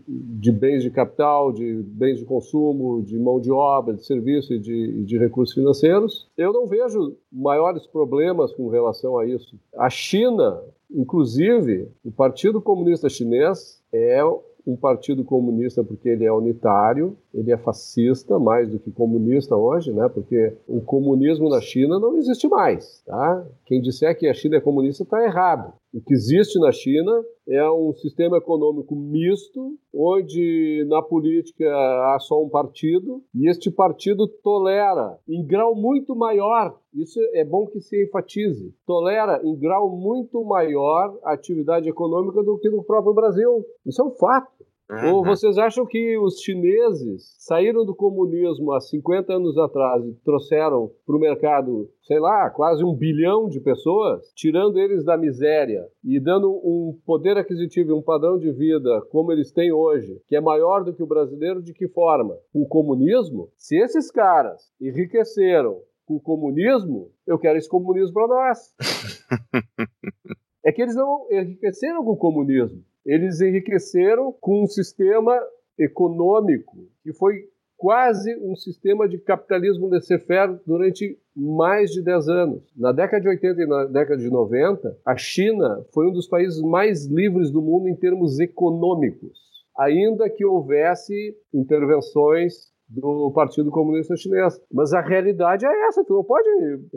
[0.06, 4.58] de bens de capital, de bens de consumo, de mão de obra, de serviço e
[4.58, 6.28] de, de recursos financeiros.
[6.36, 9.58] Eu não vejo maiores problemas com relação a isso.
[9.76, 14.22] A China, inclusive, o Partido Comunista Chinês é
[14.68, 19.90] um partido comunista porque ele é unitário, ele é fascista mais do que comunista hoje,
[19.92, 20.08] né?
[20.10, 23.46] Porque o comunismo na China não existe mais, tá?
[23.64, 25.72] Quem disser que a China é comunista está errado.
[25.92, 32.42] O que existe na China é um sistema econômico misto, onde na política há só
[32.42, 38.04] um partido, e este partido tolera, em grau muito maior, isso é bom que se
[38.04, 43.64] enfatize, tolera em grau muito maior a atividade econômica do que no próprio Brasil.
[43.86, 44.66] Isso é um fato.
[44.90, 45.16] Uhum.
[45.16, 50.90] Ou vocês acham que os chineses saíram do comunismo há 50 anos atrás e trouxeram
[51.06, 56.18] para o mercado, sei lá, quase um bilhão de pessoas, tirando eles da miséria e
[56.18, 60.40] dando um poder aquisitivo e um padrão de vida como eles têm hoje, que é
[60.40, 62.34] maior do que o brasileiro, de que forma?
[62.54, 63.50] O comunismo?
[63.58, 68.74] Se esses caras enriqueceram com o comunismo, eu quero esse comunismo para nós.
[70.64, 75.34] é que eles não enriqueceram com o comunismo eles enriqueceram com um sistema
[75.78, 82.62] econômico que foi quase um sistema de capitalismo laissez-faire durante mais de 10 anos.
[82.76, 86.60] Na década de 80 e na década de 90, a China foi um dos países
[86.60, 89.38] mais livres do mundo em termos econômicos,
[89.78, 94.60] ainda que houvesse intervenções do Partido Comunista Chinês.
[94.72, 96.48] Mas a realidade é essa, tu não pode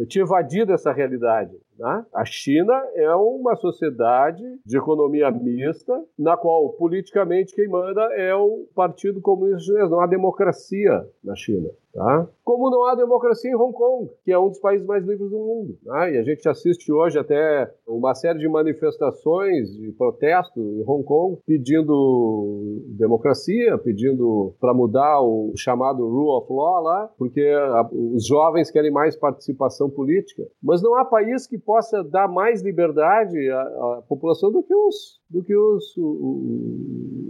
[0.08, 1.52] te evadir dessa realidade.
[1.78, 2.06] Né?
[2.14, 8.68] A China é uma sociedade de economia mista, na qual politicamente quem manda é o
[8.76, 11.70] Partido Comunista Chinês, não há democracia na China.
[11.94, 12.28] Tá?
[12.44, 15.38] Como não há democracia em Hong Kong, que é um dos países mais livres do
[15.38, 15.78] mundo.
[15.84, 16.14] Né?
[16.14, 21.38] E a gente assiste hoje até uma série de manifestações de protesto em Hong Kong
[21.46, 28.72] pedindo democracia, pedindo para mudar o chamado rule of law lá, porque a, os jovens
[28.72, 30.44] querem mais participação política.
[30.64, 35.21] Mas não há país que possa dar mais liberdade à, à população do que os
[35.32, 37.22] do que os o, o,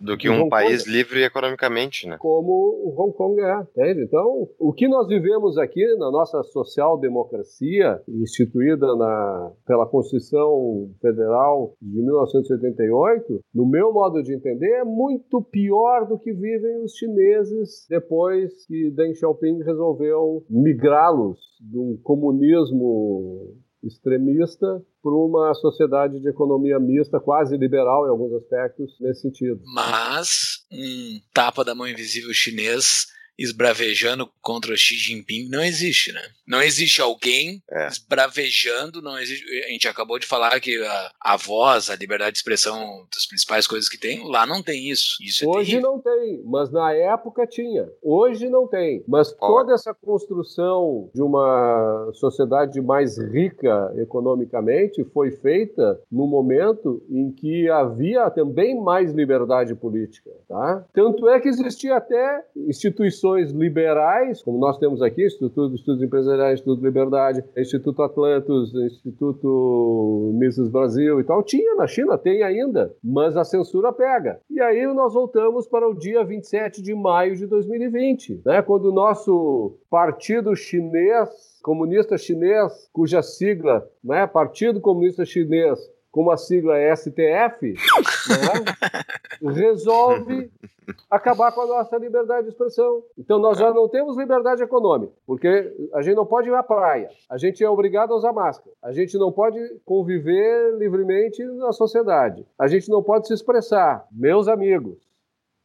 [0.00, 2.16] do que um país livre economicamente, né?
[2.18, 4.02] Como o Hong Kong é, entende?
[4.02, 12.02] Então, o que nós vivemos aqui na nossa social-democracia instituída na, pela Constituição Federal de
[12.02, 18.66] 1988, no meu modo de entender, é muito pior do que vivem os chineses depois
[18.66, 24.66] que Deng Xiaoping resolveu migrá-los de um comunismo extremista
[25.02, 29.60] para uma sociedade de economia mista, quase liberal em alguns aspectos, nesse sentido.
[29.74, 33.06] Mas um tapa da mão invisível chinês
[33.38, 36.20] esbravejando contra Xi Jinping não existe, né?
[36.46, 37.88] Não existe alguém é.
[37.88, 39.44] esbravejando, não existe.
[39.64, 43.66] A gente acabou de falar que a, a voz, a liberdade de expressão, das principais
[43.66, 45.16] coisas que tem, lá não tem isso.
[45.20, 47.88] isso é Hoje não tem, mas na época tinha.
[48.02, 49.02] Hoje não tem.
[49.08, 57.32] Mas toda essa construção de uma sociedade mais rica economicamente foi feita no momento em
[57.32, 60.84] que havia também mais liberdade política, tá?
[60.92, 66.02] Tanto é que existia até instituições instituições liberais, como nós temos aqui, Instituto de Estudos
[66.02, 72.92] Empresariais, Instituto Liberdade, Instituto Atlantos, Instituto Mises Brasil e tal, tinha na China, tem ainda,
[73.02, 74.40] mas a censura pega.
[74.50, 78.94] E aí nós voltamos para o dia 27 de maio de 2020, né, quando o
[78.94, 81.28] nosso partido chinês,
[81.62, 85.78] comunista chinês, cuja sigla, né, Partido Comunista Chinês,
[86.12, 87.74] como a sigla é STF,
[89.42, 90.52] resolve
[91.10, 93.02] acabar com a nossa liberdade de expressão.
[93.18, 97.08] Então nós já não temos liberdade econômica, porque a gente não pode ir à praia,
[97.30, 102.46] a gente é obrigado a usar máscara, a gente não pode conviver livremente na sociedade,
[102.58, 104.06] a gente não pode se expressar.
[104.12, 104.98] Meus amigos,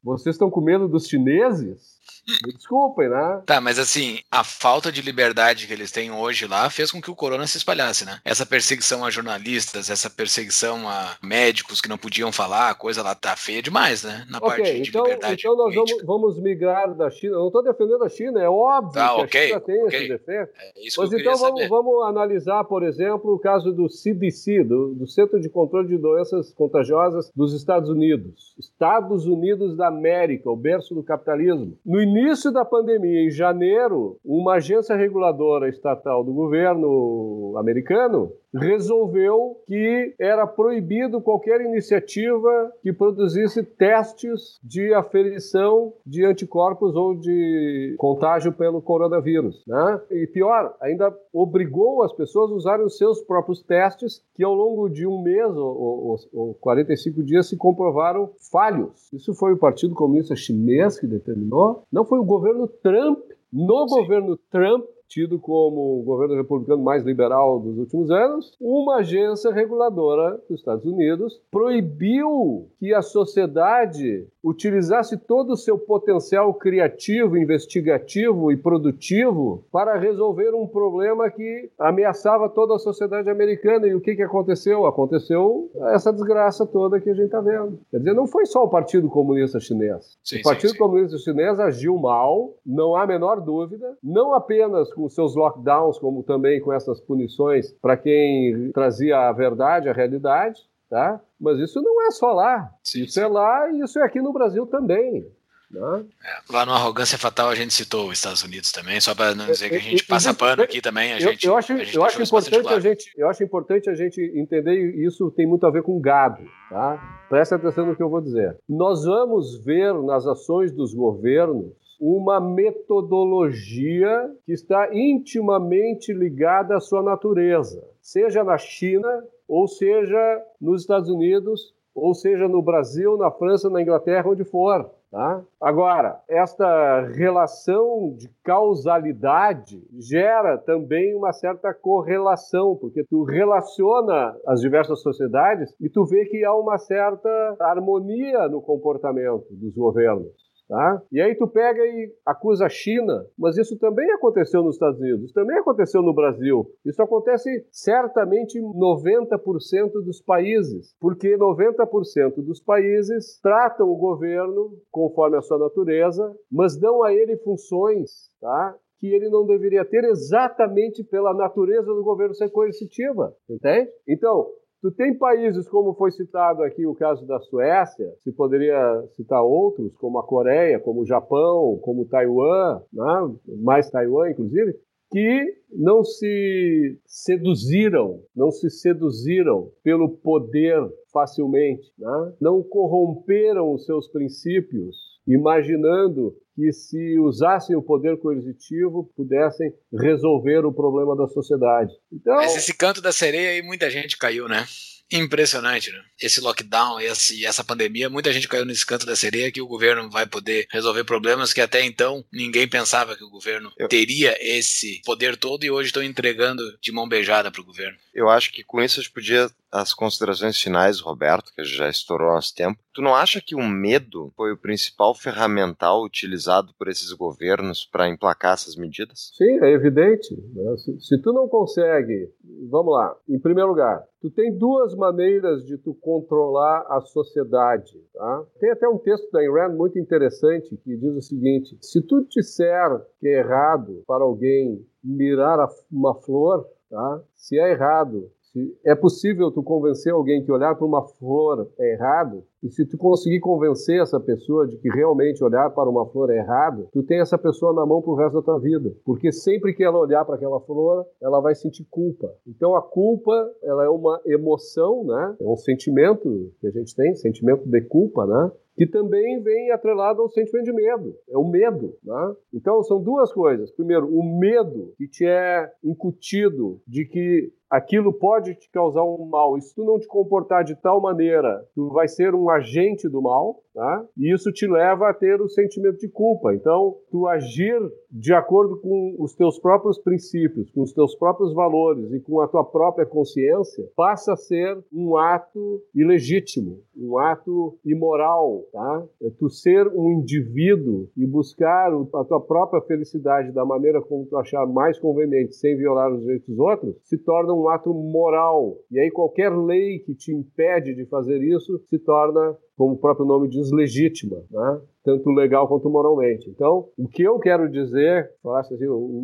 [0.02, 1.97] vocês estão com medo dos chineses?
[2.28, 3.42] Me desculpem, né?
[3.46, 7.10] Tá, mas assim, a falta de liberdade que eles têm hoje lá fez com que
[7.10, 8.20] o corona se espalhasse, né?
[8.26, 13.16] Essa perseguição a jornalistas, essa perseguição a médicos que não podiam falar, a coisa lá
[13.16, 14.26] tá feia demais, né?
[14.30, 15.42] Na okay, parte de então, liberdade.
[15.42, 17.36] Então nós vamos, vamos, migrar da China.
[17.36, 20.00] Eu não estou defendendo a China, é óbvio tá, que okay, a China tem okay.
[20.00, 20.52] esse defeito.
[20.60, 25.08] É isso mas então vamos, vamos, analisar, por exemplo, o caso do CDC, do, do
[25.08, 28.54] Centro de Controle de Doenças Contagiosas dos Estados Unidos.
[28.60, 31.78] Estados Unidos da América, o berço do capitalismo.
[31.86, 39.58] No início início da pandemia, em janeiro, uma agência reguladora estatal do governo americano resolveu
[39.68, 48.52] que era proibido qualquer iniciativa que produzisse testes de aferição de anticorpos ou de contágio
[48.52, 49.64] pelo coronavírus.
[49.68, 50.02] Né?
[50.12, 54.90] E pior, ainda obrigou as pessoas a usarem os seus próprios testes, que ao longo
[54.90, 59.12] de um mês ou, ou, ou 45 dias se comprovaram falhos.
[59.14, 63.20] Isso foi o Partido Comunista Chinês que determinou, não foi o governo Trump.
[63.52, 64.02] No Sim.
[64.02, 70.38] governo Trump, tido como o governo republicano mais liberal dos últimos anos, uma agência reguladora
[70.50, 78.58] dos Estados Unidos proibiu que a sociedade utilizasse todo o seu potencial criativo, investigativo e
[78.58, 83.88] produtivo para resolver um problema que ameaçava toda a sociedade americana.
[83.88, 84.86] E o que, que aconteceu?
[84.86, 87.80] Aconteceu essa desgraça toda que a gente está vendo.
[87.92, 90.18] Quer dizer, não foi só o Partido Comunista Chinês.
[90.24, 90.80] Sim, o Partido sim, sim.
[90.80, 96.24] Comunista Chinês agiu mal, não há a menor dúvida, não apenas com seus lockdowns, como
[96.24, 101.20] também com essas punições para quem trazia a verdade, a realidade, tá?
[101.40, 102.70] Mas isso não é só lá.
[102.84, 105.26] Sim, isso é lá e isso é aqui no Brasil também.
[105.70, 106.06] Né?
[106.50, 109.68] Lá no Arrogância Fatal a gente citou os Estados Unidos também, só para não dizer
[109.70, 111.12] que a E- gente passa pano aqui também.
[111.12, 114.22] A Eu, gente, eu acho, gente eu importante a gente, eu acho importante a gente
[114.34, 117.26] entender e isso tem muito a ver com gado, tá?
[117.30, 118.58] Presta atenção no que eu vou dizer.
[118.68, 127.02] Nós vamos ver nas ações dos governos uma metodologia que está intimamente ligada à sua
[127.04, 133.70] natureza, seja na China, ou seja nos Estados Unidos, ou seja no Brasil, na França,
[133.70, 134.92] na Inglaterra, onde for.
[135.10, 135.42] Tá?
[135.60, 145.02] Agora, esta relação de causalidade gera também uma certa correlação, porque tu relaciona as diversas
[145.02, 150.47] sociedades e tu vê que há uma certa harmonia no comportamento dos governos.
[150.68, 151.02] Tá?
[151.12, 155.32] E aí tu pega e acusa a China, mas isso também aconteceu nos Estados Unidos,
[155.32, 156.70] também aconteceu no Brasil.
[156.86, 165.38] Isso acontece certamente em 90% dos países, porque 90% dos países tratam o governo conforme
[165.38, 168.76] a sua natureza, mas dão a ele funções, tá?
[169.00, 173.90] que ele não deveria ter exatamente pela natureza do governo ser coercitiva, entende?
[174.08, 174.48] Então,
[174.82, 179.96] Tu tem países, como foi citado aqui o caso da Suécia, se poderia citar outros,
[179.98, 183.36] como a Coreia, como o Japão, como Taiwan, né?
[183.60, 184.76] mais Taiwan, inclusive,
[185.10, 190.80] que não se seduziram, não se seduziram pelo poder
[191.12, 192.34] facilmente, né?
[192.40, 194.96] não corromperam os seus princípios,
[195.28, 201.92] imaginando que se usassem o poder coercitivo pudessem resolver o problema da sociedade.
[202.12, 204.66] Então, Mas esse canto da sereia aí muita gente caiu, né?
[205.10, 206.00] Impressionante, né?
[206.22, 210.10] Esse lockdown, esse, essa pandemia, muita gente caiu nesse canto da sereia que o governo
[210.10, 215.02] vai poder resolver problemas que até então ninguém pensava que o governo Eu- teria esse
[215.06, 217.98] poder todo e hoje estão entregando de mão beijada pro governo.
[218.14, 219.50] Eu acho que com isso a gente podia.
[219.72, 222.80] As considerações finais, Roberto, que já estourou nosso tempo.
[222.94, 228.10] Tu não acha que o medo foi o principal ferramental utilizado por esses governos para
[228.10, 229.32] emplacar essas medidas?
[229.34, 230.36] Sim, é evidente.
[230.54, 230.78] né?
[230.78, 232.32] Se, se tu não consegue,
[232.70, 233.16] vamos lá.
[233.30, 238.02] Em primeiro lugar, tu tem duas maneiras de tu controlar a sociedade.
[238.14, 238.46] Tá?
[238.60, 242.90] Tem até um texto da Ayn muito interessante que diz o seguinte: se tu disser
[243.20, 247.22] que é errado para alguém mirar uma flor, tá?
[247.36, 251.94] Se é errado se é possível tu convencer alguém que olhar para uma flor é
[251.94, 256.30] errado, e se tu conseguir convencer essa pessoa de que realmente olhar para uma flor
[256.32, 258.94] é errado, tu tem essa pessoa na mão pro resto da tua vida.
[259.06, 262.34] Porque sempre que ela olhar para aquela flor, ela vai sentir culpa.
[262.48, 263.34] Então a culpa,
[263.64, 265.36] ela é uma emoção, né?
[265.40, 268.52] É um sentimento que a gente tem, sentimento de culpa, né?
[268.78, 271.16] que também vem atrelado ao sentimento de medo.
[271.28, 271.96] É o medo.
[272.04, 272.36] Né?
[272.54, 273.72] Então, são duas coisas.
[273.72, 279.58] Primeiro, o medo que te é incutido de que aquilo pode te causar um mal.
[279.58, 283.22] E se tu não te comportar de tal maneira, tu vai ser um agente do
[283.22, 284.04] mal, tá?
[284.18, 286.52] E isso te leva a ter o sentimento de culpa.
[286.56, 292.12] Então, tu agir de acordo com os teus próprios princípios, com os teus próprios valores
[292.12, 298.64] e com a tua própria consciência, passa a ser um ato ilegítimo, um ato imoral,
[298.72, 299.06] tá?
[299.22, 304.38] É tu ser um indivíduo e buscar a tua própria felicidade da maneira como tu
[304.38, 308.78] achar mais conveniente, sem violar os direitos dos outros, se torna um ato moral.
[308.90, 313.26] E aí qualquer lei que te impede de fazer isso se torna, como o próprio
[313.26, 314.82] nome diz, legítima, né?
[315.04, 316.50] tanto legal quanto moralmente.
[316.50, 318.76] Então, o que eu quero dizer, assim,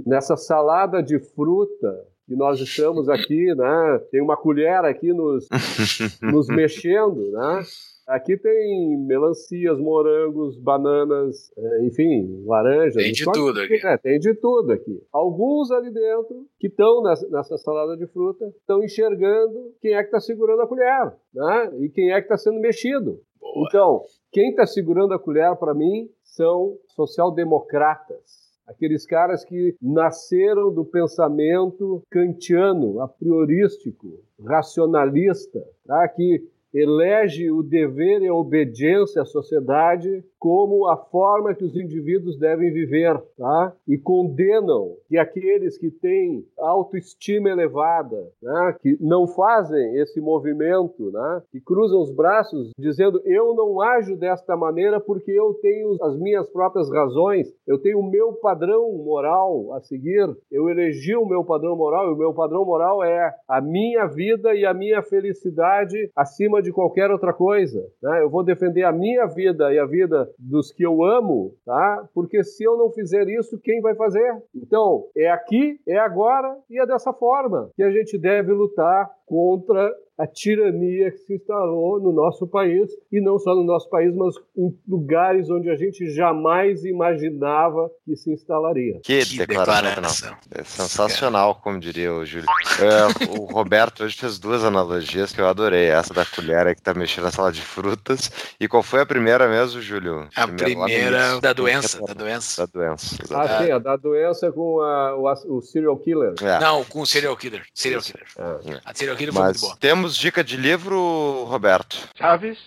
[0.06, 4.02] nessa salada de fruta que nós estamos aqui, né?
[4.10, 5.48] Tem uma colher aqui nos,
[6.22, 7.62] nos mexendo, né?
[8.08, 13.02] Aqui tem melancias, morangos, bananas, eh, enfim, laranjas.
[13.02, 13.80] Tem de que- tudo aqui.
[13.86, 15.02] É, tem de tudo aqui.
[15.12, 20.08] Alguns ali dentro, que estão nessa, nessa salada de fruta, estão enxergando quem é que
[20.08, 21.72] está segurando a colher, né?
[21.80, 23.20] E quem é que está sendo mexido.
[23.56, 24.02] Então,
[24.32, 28.44] quem está segurando a colher, para mim, são social-democratas.
[28.66, 36.08] Aqueles caras que nasceram do pensamento kantiano, a priorístico, racionalista, tá?
[36.08, 36.42] que
[36.74, 42.70] elege o dever e a obediência à sociedade como a forma que os indivíduos devem
[42.70, 43.74] viver, tá?
[43.88, 51.42] E condenam que aqueles que têm autoestima elevada, né, que não fazem esse movimento, né,
[51.50, 56.50] que cruzam os braços dizendo eu não ajo desta maneira porque eu tenho as minhas
[56.50, 61.78] próprias razões, eu tenho o meu padrão moral a seguir, eu elegi o meu padrão
[61.78, 66.62] moral e o meu padrão moral é a minha vida e a minha felicidade acima
[66.62, 67.82] de qualquer outra coisa.
[68.02, 68.22] Né?
[68.22, 72.08] Eu vou defender a minha vida e a vida dos que eu amo, tá?
[72.14, 74.42] Porque se eu não fizer isso, quem vai fazer?
[74.56, 79.92] Então, é aqui, é agora e é dessa forma que a gente deve lutar contra
[80.18, 84.36] a tirania que se instalou no nosso país, e não só no nosso país, mas
[84.56, 89.00] em lugares onde a gente jamais imaginava que se instalaria.
[89.04, 90.38] Que, Que declaração, declaração.
[90.52, 92.46] É sensacional, como diria o Júlio.
[92.80, 95.88] É, o Roberto hoje fez duas analogias que eu adorei.
[95.88, 98.32] Essa da colher que tá mexendo na sala de frutas.
[98.60, 100.28] E qual foi a primeira mesmo, Júlio?
[100.36, 101.42] A primeira início.
[101.42, 102.66] da doença, da doença.
[102.68, 103.18] Da doença.
[103.32, 106.34] Ah, sim, a da doença com a- o, o serial killer.
[106.42, 106.60] É.
[106.60, 107.64] Não, com o serial killer.
[107.74, 108.26] Serial killer.
[108.38, 108.80] É.
[108.86, 109.78] A serial killer foi Mas muito boa.
[109.80, 112.10] temos dica de livro, Roberto.
[112.16, 112.58] Chaves,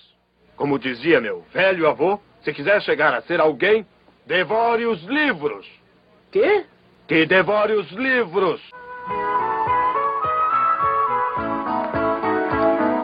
[0.57, 3.87] como dizia meu velho avô, se quiser chegar a ser alguém,
[4.24, 5.66] devore os livros.
[6.32, 6.64] Quê?
[7.07, 8.61] Que devore os livros.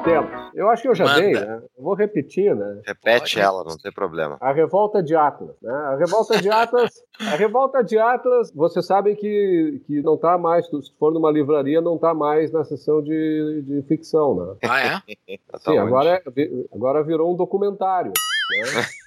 [0.04, 0.41] Temos.
[0.54, 1.20] Eu acho que eu já Manda.
[1.20, 1.62] dei, né?
[1.76, 2.80] Eu vou repetir, né?
[2.86, 3.40] Repete Pode.
[3.40, 4.36] ela, não tem problema.
[4.40, 5.72] A revolta de Atlas, né?
[5.72, 6.90] A revolta de Atlas,
[7.20, 11.80] a revolta de Atlas, você sabe que, que não está mais, se for numa livraria,
[11.80, 14.56] não está mais na seção de, de ficção, né?
[14.68, 15.36] Ah, é?
[15.50, 15.78] Tá Sim, onde?
[15.80, 18.12] agora, é- agora virou um documentário.
[18.12, 18.82] Né?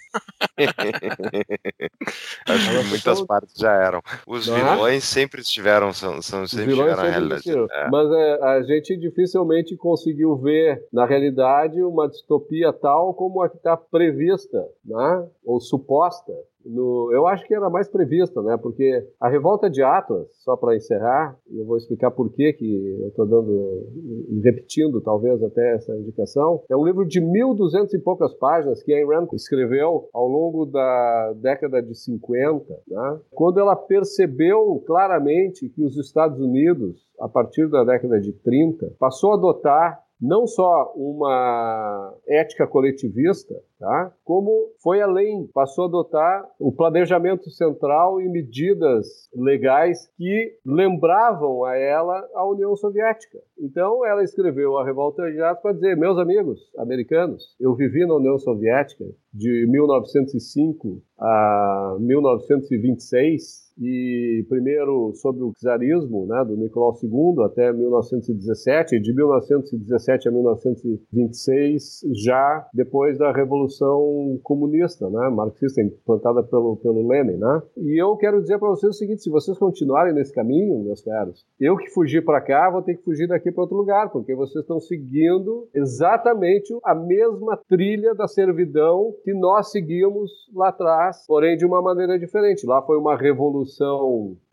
[2.48, 4.02] Acho que muitas são- partes já eram.
[4.28, 4.64] Os Não é?
[4.74, 6.76] vilões sempre estiveram, são, são sempre sempre
[7.12, 7.50] realidade.
[7.50, 7.90] É.
[7.90, 13.58] Mas é, a gente dificilmente conseguiu ver, na realidade, uma distopia tal como a que
[13.58, 15.28] está prevista, né?
[15.44, 16.34] ou suposta.
[16.66, 18.58] No, eu acho que era mais prevista, né?
[18.58, 23.08] Porque a revolta de Atlas, só para encerrar, eu vou explicar por que que eu
[23.08, 23.88] estou dando
[24.30, 28.94] e repetindo talvez até essa indicação, é um livro de 1.200 e poucas páginas que
[28.94, 33.20] Ayn Rand escreveu ao longo da década de 50, né?
[33.32, 39.32] quando ela percebeu claramente que os Estados Unidos, a partir da década de 30, passou
[39.32, 44.14] a adotar não só uma ética coletivista, tá?
[44.24, 51.76] como foi além, passou a adotar o planejamento central e medidas legais que lembravam a
[51.76, 53.40] ela a União Soviética.
[53.60, 58.16] Então ela escreveu a Revolta de Atlas para dizer, meus amigos americanos, eu vivi na
[58.16, 67.44] União Soviética de 1905 a 1926 e primeiro sob o czarismo, né, do Nicolau II
[67.46, 76.44] até 1917, e de 1917 a 1926 já depois da Revolução Comunista, né, marxista implantada
[76.44, 77.62] pelo pelo Lenin, né?
[77.78, 81.46] E eu quero dizer para vocês o seguinte: se vocês continuarem nesse caminho, meus caros,
[81.60, 84.64] eu que fugi para cá vou ter que fugir daqui para outro lugar, porque vocês
[84.64, 91.66] estão seguindo exatamente a mesma trilha da servidão que nós seguimos lá atrás, porém de
[91.66, 92.66] uma maneira diferente.
[92.66, 93.65] Lá foi uma revolução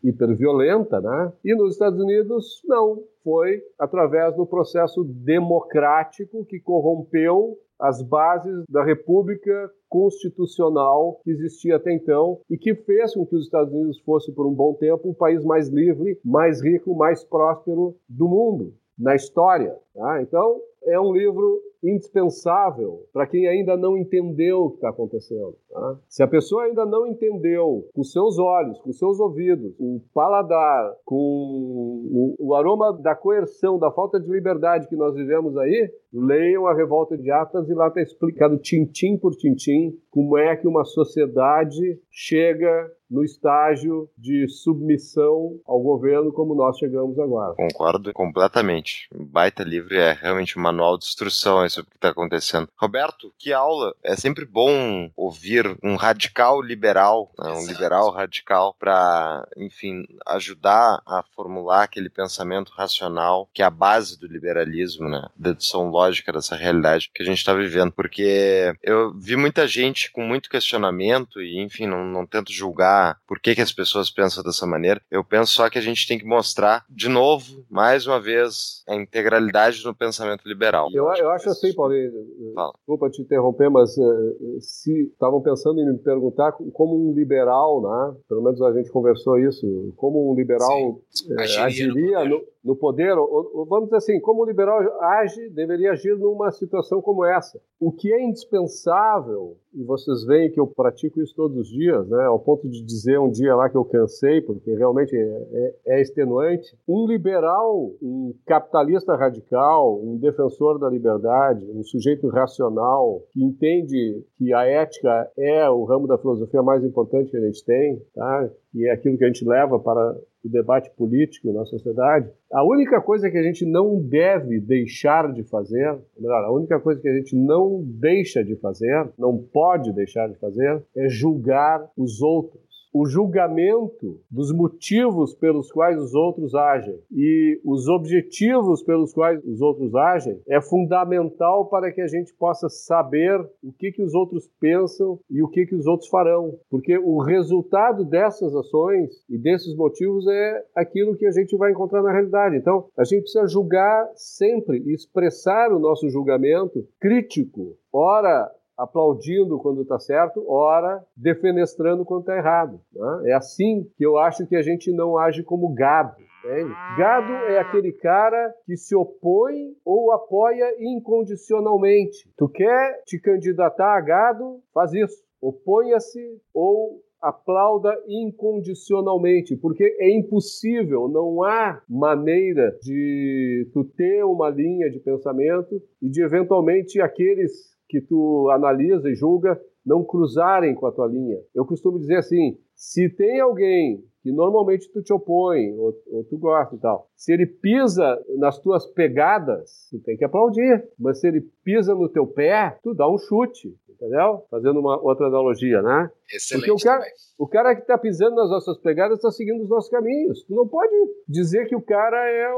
[0.03, 1.33] hiperviolenta, né?
[1.43, 3.03] E nos Estados Unidos, não.
[3.23, 11.93] Foi através do processo democrático que corrompeu as bases da República Constitucional que existia até
[11.93, 15.13] então e que fez com que os Estados Unidos fosse, por um bom tempo, o
[15.15, 19.75] país mais livre, mais rico, mais próspero do mundo, na história.
[19.93, 20.21] Tá?
[20.21, 25.55] Então, é um livro indispensável para quem ainda não entendeu o que está acontecendo.
[25.69, 25.99] tá?
[26.07, 31.15] Se a pessoa ainda não entendeu com seus olhos, com seus ouvidos, o paladar, com
[31.15, 36.75] o, o aroma da coerção, da falta de liberdade que nós vivemos aí, leiam a
[36.75, 41.99] Revolta de Atlas e lá está explicado tintim por tintim como é que uma sociedade
[42.11, 47.53] chega no estágio de submissão ao governo como nós chegamos agora.
[47.55, 49.07] Concordo completamente.
[49.13, 52.69] Baita livro é realmente um manual de instrução sobre o que está acontecendo.
[52.77, 53.93] Roberto, que aula!
[54.03, 61.23] É sempre bom ouvir um radical liberal, né, um liberal radical, para, enfim, ajudar a
[61.35, 65.27] formular aquele pensamento racional que é a base do liberalismo, né?
[65.35, 67.91] Dedução lógica dessa realidade que a gente está vivendo.
[67.91, 73.39] Porque eu vi muita gente com muito questionamento e, enfim, não, não tento julgar por
[73.39, 75.01] que, que as pessoas pensam dessa maneira.
[75.09, 78.95] Eu penso só que a gente tem que mostrar, de novo, mais uma vez, a
[78.95, 80.89] integralidade do pensamento liberal.
[80.93, 82.11] Eu, eu acho assim, Paulinho,
[82.53, 82.73] Fala.
[82.77, 88.17] desculpa te interromper, mas eh, se estavam pensando em me perguntar como um liberal, né?
[88.27, 92.41] Pelo menos a gente conversou isso, como um liberal Sim, eh, agiria no agiria no,
[92.63, 97.01] no poder, ou, ou, vamos dizer assim, como o liberal age, deveria agir numa situação
[97.01, 97.59] como essa.
[97.79, 102.23] O que é indispensável, e vocês veem que eu pratico isso todos os dias, né,
[102.23, 106.01] ao ponto de dizer um dia lá que eu cansei, porque realmente é, é, é
[106.01, 114.23] extenuante, um liberal, um capitalista radical, um defensor da liberdade, um sujeito racional, que entende
[114.37, 118.49] que a ética é o ramo da filosofia mais importante que a gente tem, tá?
[118.73, 123.01] E é aquilo que a gente leva para o debate político na sociedade, a única
[123.01, 127.15] coisa que a gente não deve deixar de fazer, melhor, a única coisa que a
[127.15, 132.61] gente não deixa de fazer, não pode deixar de fazer, é julgar os outros
[132.93, 139.61] o julgamento dos motivos pelos quais os outros agem e os objetivos pelos quais os
[139.61, 144.47] outros agem é fundamental para que a gente possa saber o que, que os outros
[144.59, 146.57] pensam e o que, que os outros farão.
[146.69, 152.03] Porque o resultado dessas ações e desses motivos é aquilo que a gente vai encontrar
[152.03, 152.57] na realidade.
[152.57, 157.75] Então, a gente precisa julgar sempre expressar o nosso julgamento crítico.
[157.91, 162.79] Ora, aplaudindo quando está certo, ora defenestrando quando está errado.
[162.93, 163.31] Né?
[163.31, 166.15] É assim que eu acho que a gente não age como gado.
[166.43, 166.73] Entende?
[166.97, 172.29] Gado é aquele cara que se opõe ou apoia incondicionalmente.
[172.37, 174.59] Tu quer te candidatar a gado?
[174.73, 175.23] Faz isso.
[175.41, 184.89] Oponha-se ou aplauda incondicionalmente, porque é impossível, não há maneira de tu ter uma linha
[184.89, 189.55] de pensamento e de eventualmente aqueles que tu analisa e julga
[189.85, 191.37] não cruzarem com a tua linha.
[191.53, 196.37] Eu costumo dizer assim: se tem alguém que normalmente tu te opõe, ou, ou, tu
[196.39, 197.07] gosta e tal.
[197.15, 200.89] Se ele pisa nas tuas pegadas, tu tem que aplaudir.
[200.97, 204.43] Mas se ele pisa no teu pé, tu dá um chute, entendeu?
[204.49, 206.11] Fazendo uma outra analogia, né?
[206.33, 206.67] Excelente.
[206.67, 207.05] Porque o cara,
[207.39, 210.43] o cara que está pisando nas nossas pegadas está seguindo os nossos caminhos.
[210.43, 210.93] Tu não pode
[211.27, 212.51] dizer que o cara é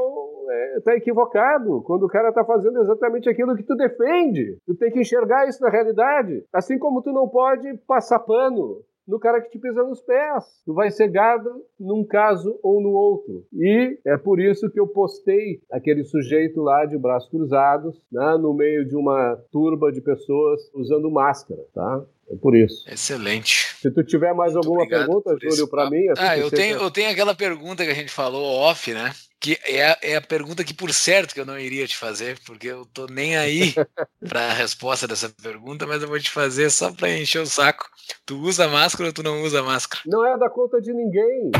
[0.78, 4.58] está é, equivocado quando o cara está fazendo exatamente aquilo que tu defende.
[4.66, 6.44] Tu tem que enxergar isso na realidade.
[6.52, 10.44] Assim como tu não pode passar pano no cara que te pisa nos pés.
[10.64, 13.46] Tu vai ser gado num caso ou no outro.
[13.52, 18.52] E é por isso que eu postei aquele sujeito lá de braços cruzados, né, no
[18.52, 22.04] meio de uma turba de pessoas usando máscara, tá?
[22.28, 22.84] É por isso.
[22.90, 23.76] Excelente.
[23.78, 26.08] Se tu tiver mais Muito alguma pergunta, Júlio, para mim.
[26.08, 29.12] Assim ah, eu tenho, eu tenho aquela pergunta que a gente falou off, né?
[29.40, 32.38] Que é a, é a pergunta que, por certo, que eu não iria te fazer,
[32.44, 33.74] porque eu tô nem aí
[34.26, 37.88] para a resposta dessa pergunta, mas eu vou te fazer só para encher o saco.
[38.24, 40.02] Tu usa máscara ou tu não usa máscara?
[40.06, 41.50] Não é da conta de ninguém.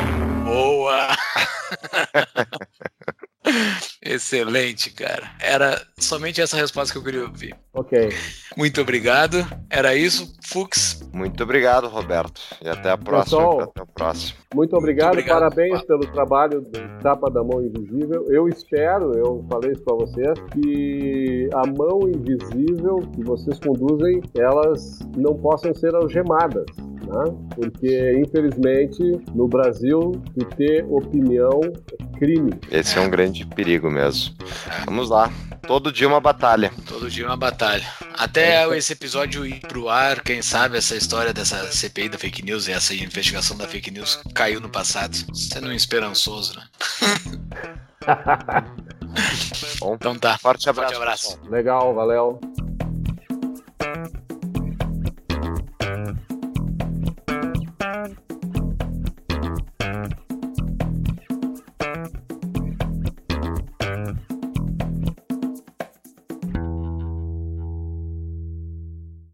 [0.44, 1.08] Boa!
[4.02, 5.30] Excelente, cara.
[5.40, 7.54] Era somente essa resposta que eu queria ouvir.
[7.72, 8.08] Ok.
[8.56, 9.46] Muito obrigado.
[9.68, 11.02] Era isso, Fux.
[11.12, 12.40] Muito obrigado, Roberto.
[12.62, 13.40] E até a próxima.
[13.40, 14.38] Pessoal, até o próximo.
[14.54, 18.24] Muito obrigado, muito obrigado parabéns pelo trabalho do Tapa da Mão Invisível.
[18.30, 25.00] Eu espero, eu falei isso para vocês, que a mão invisível que vocês conduzem, elas
[25.16, 26.64] não possam ser algemadas.
[27.06, 27.24] Né?
[27.54, 29.02] Porque, infelizmente,
[29.34, 30.12] no Brasil,
[30.56, 32.52] ter opinião é crime.
[32.70, 34.34] Esse é um grande perigo mesmo.
[34.84, 35.30] Vamos lá.
[35.66, 36.70] Todo dia uma batalha.
[36.86, 37.84] Todo dia uma batalha.
[38.16, 42.68] Até esse episódio ir pro ar, quem sabe essa história dessa CPI da fake news
[42.68, 45.16] e essa investigação da fake news caiu no passado.
[45.34, 46.64] Sendo um esperançoso, né?
[49.80, 50.38] Bom, então tá.
[50.38, 50.94] Forte abraço.
[50.94, 51.40] Forte abraço.
[51.50, 52.40] Legal, valeu.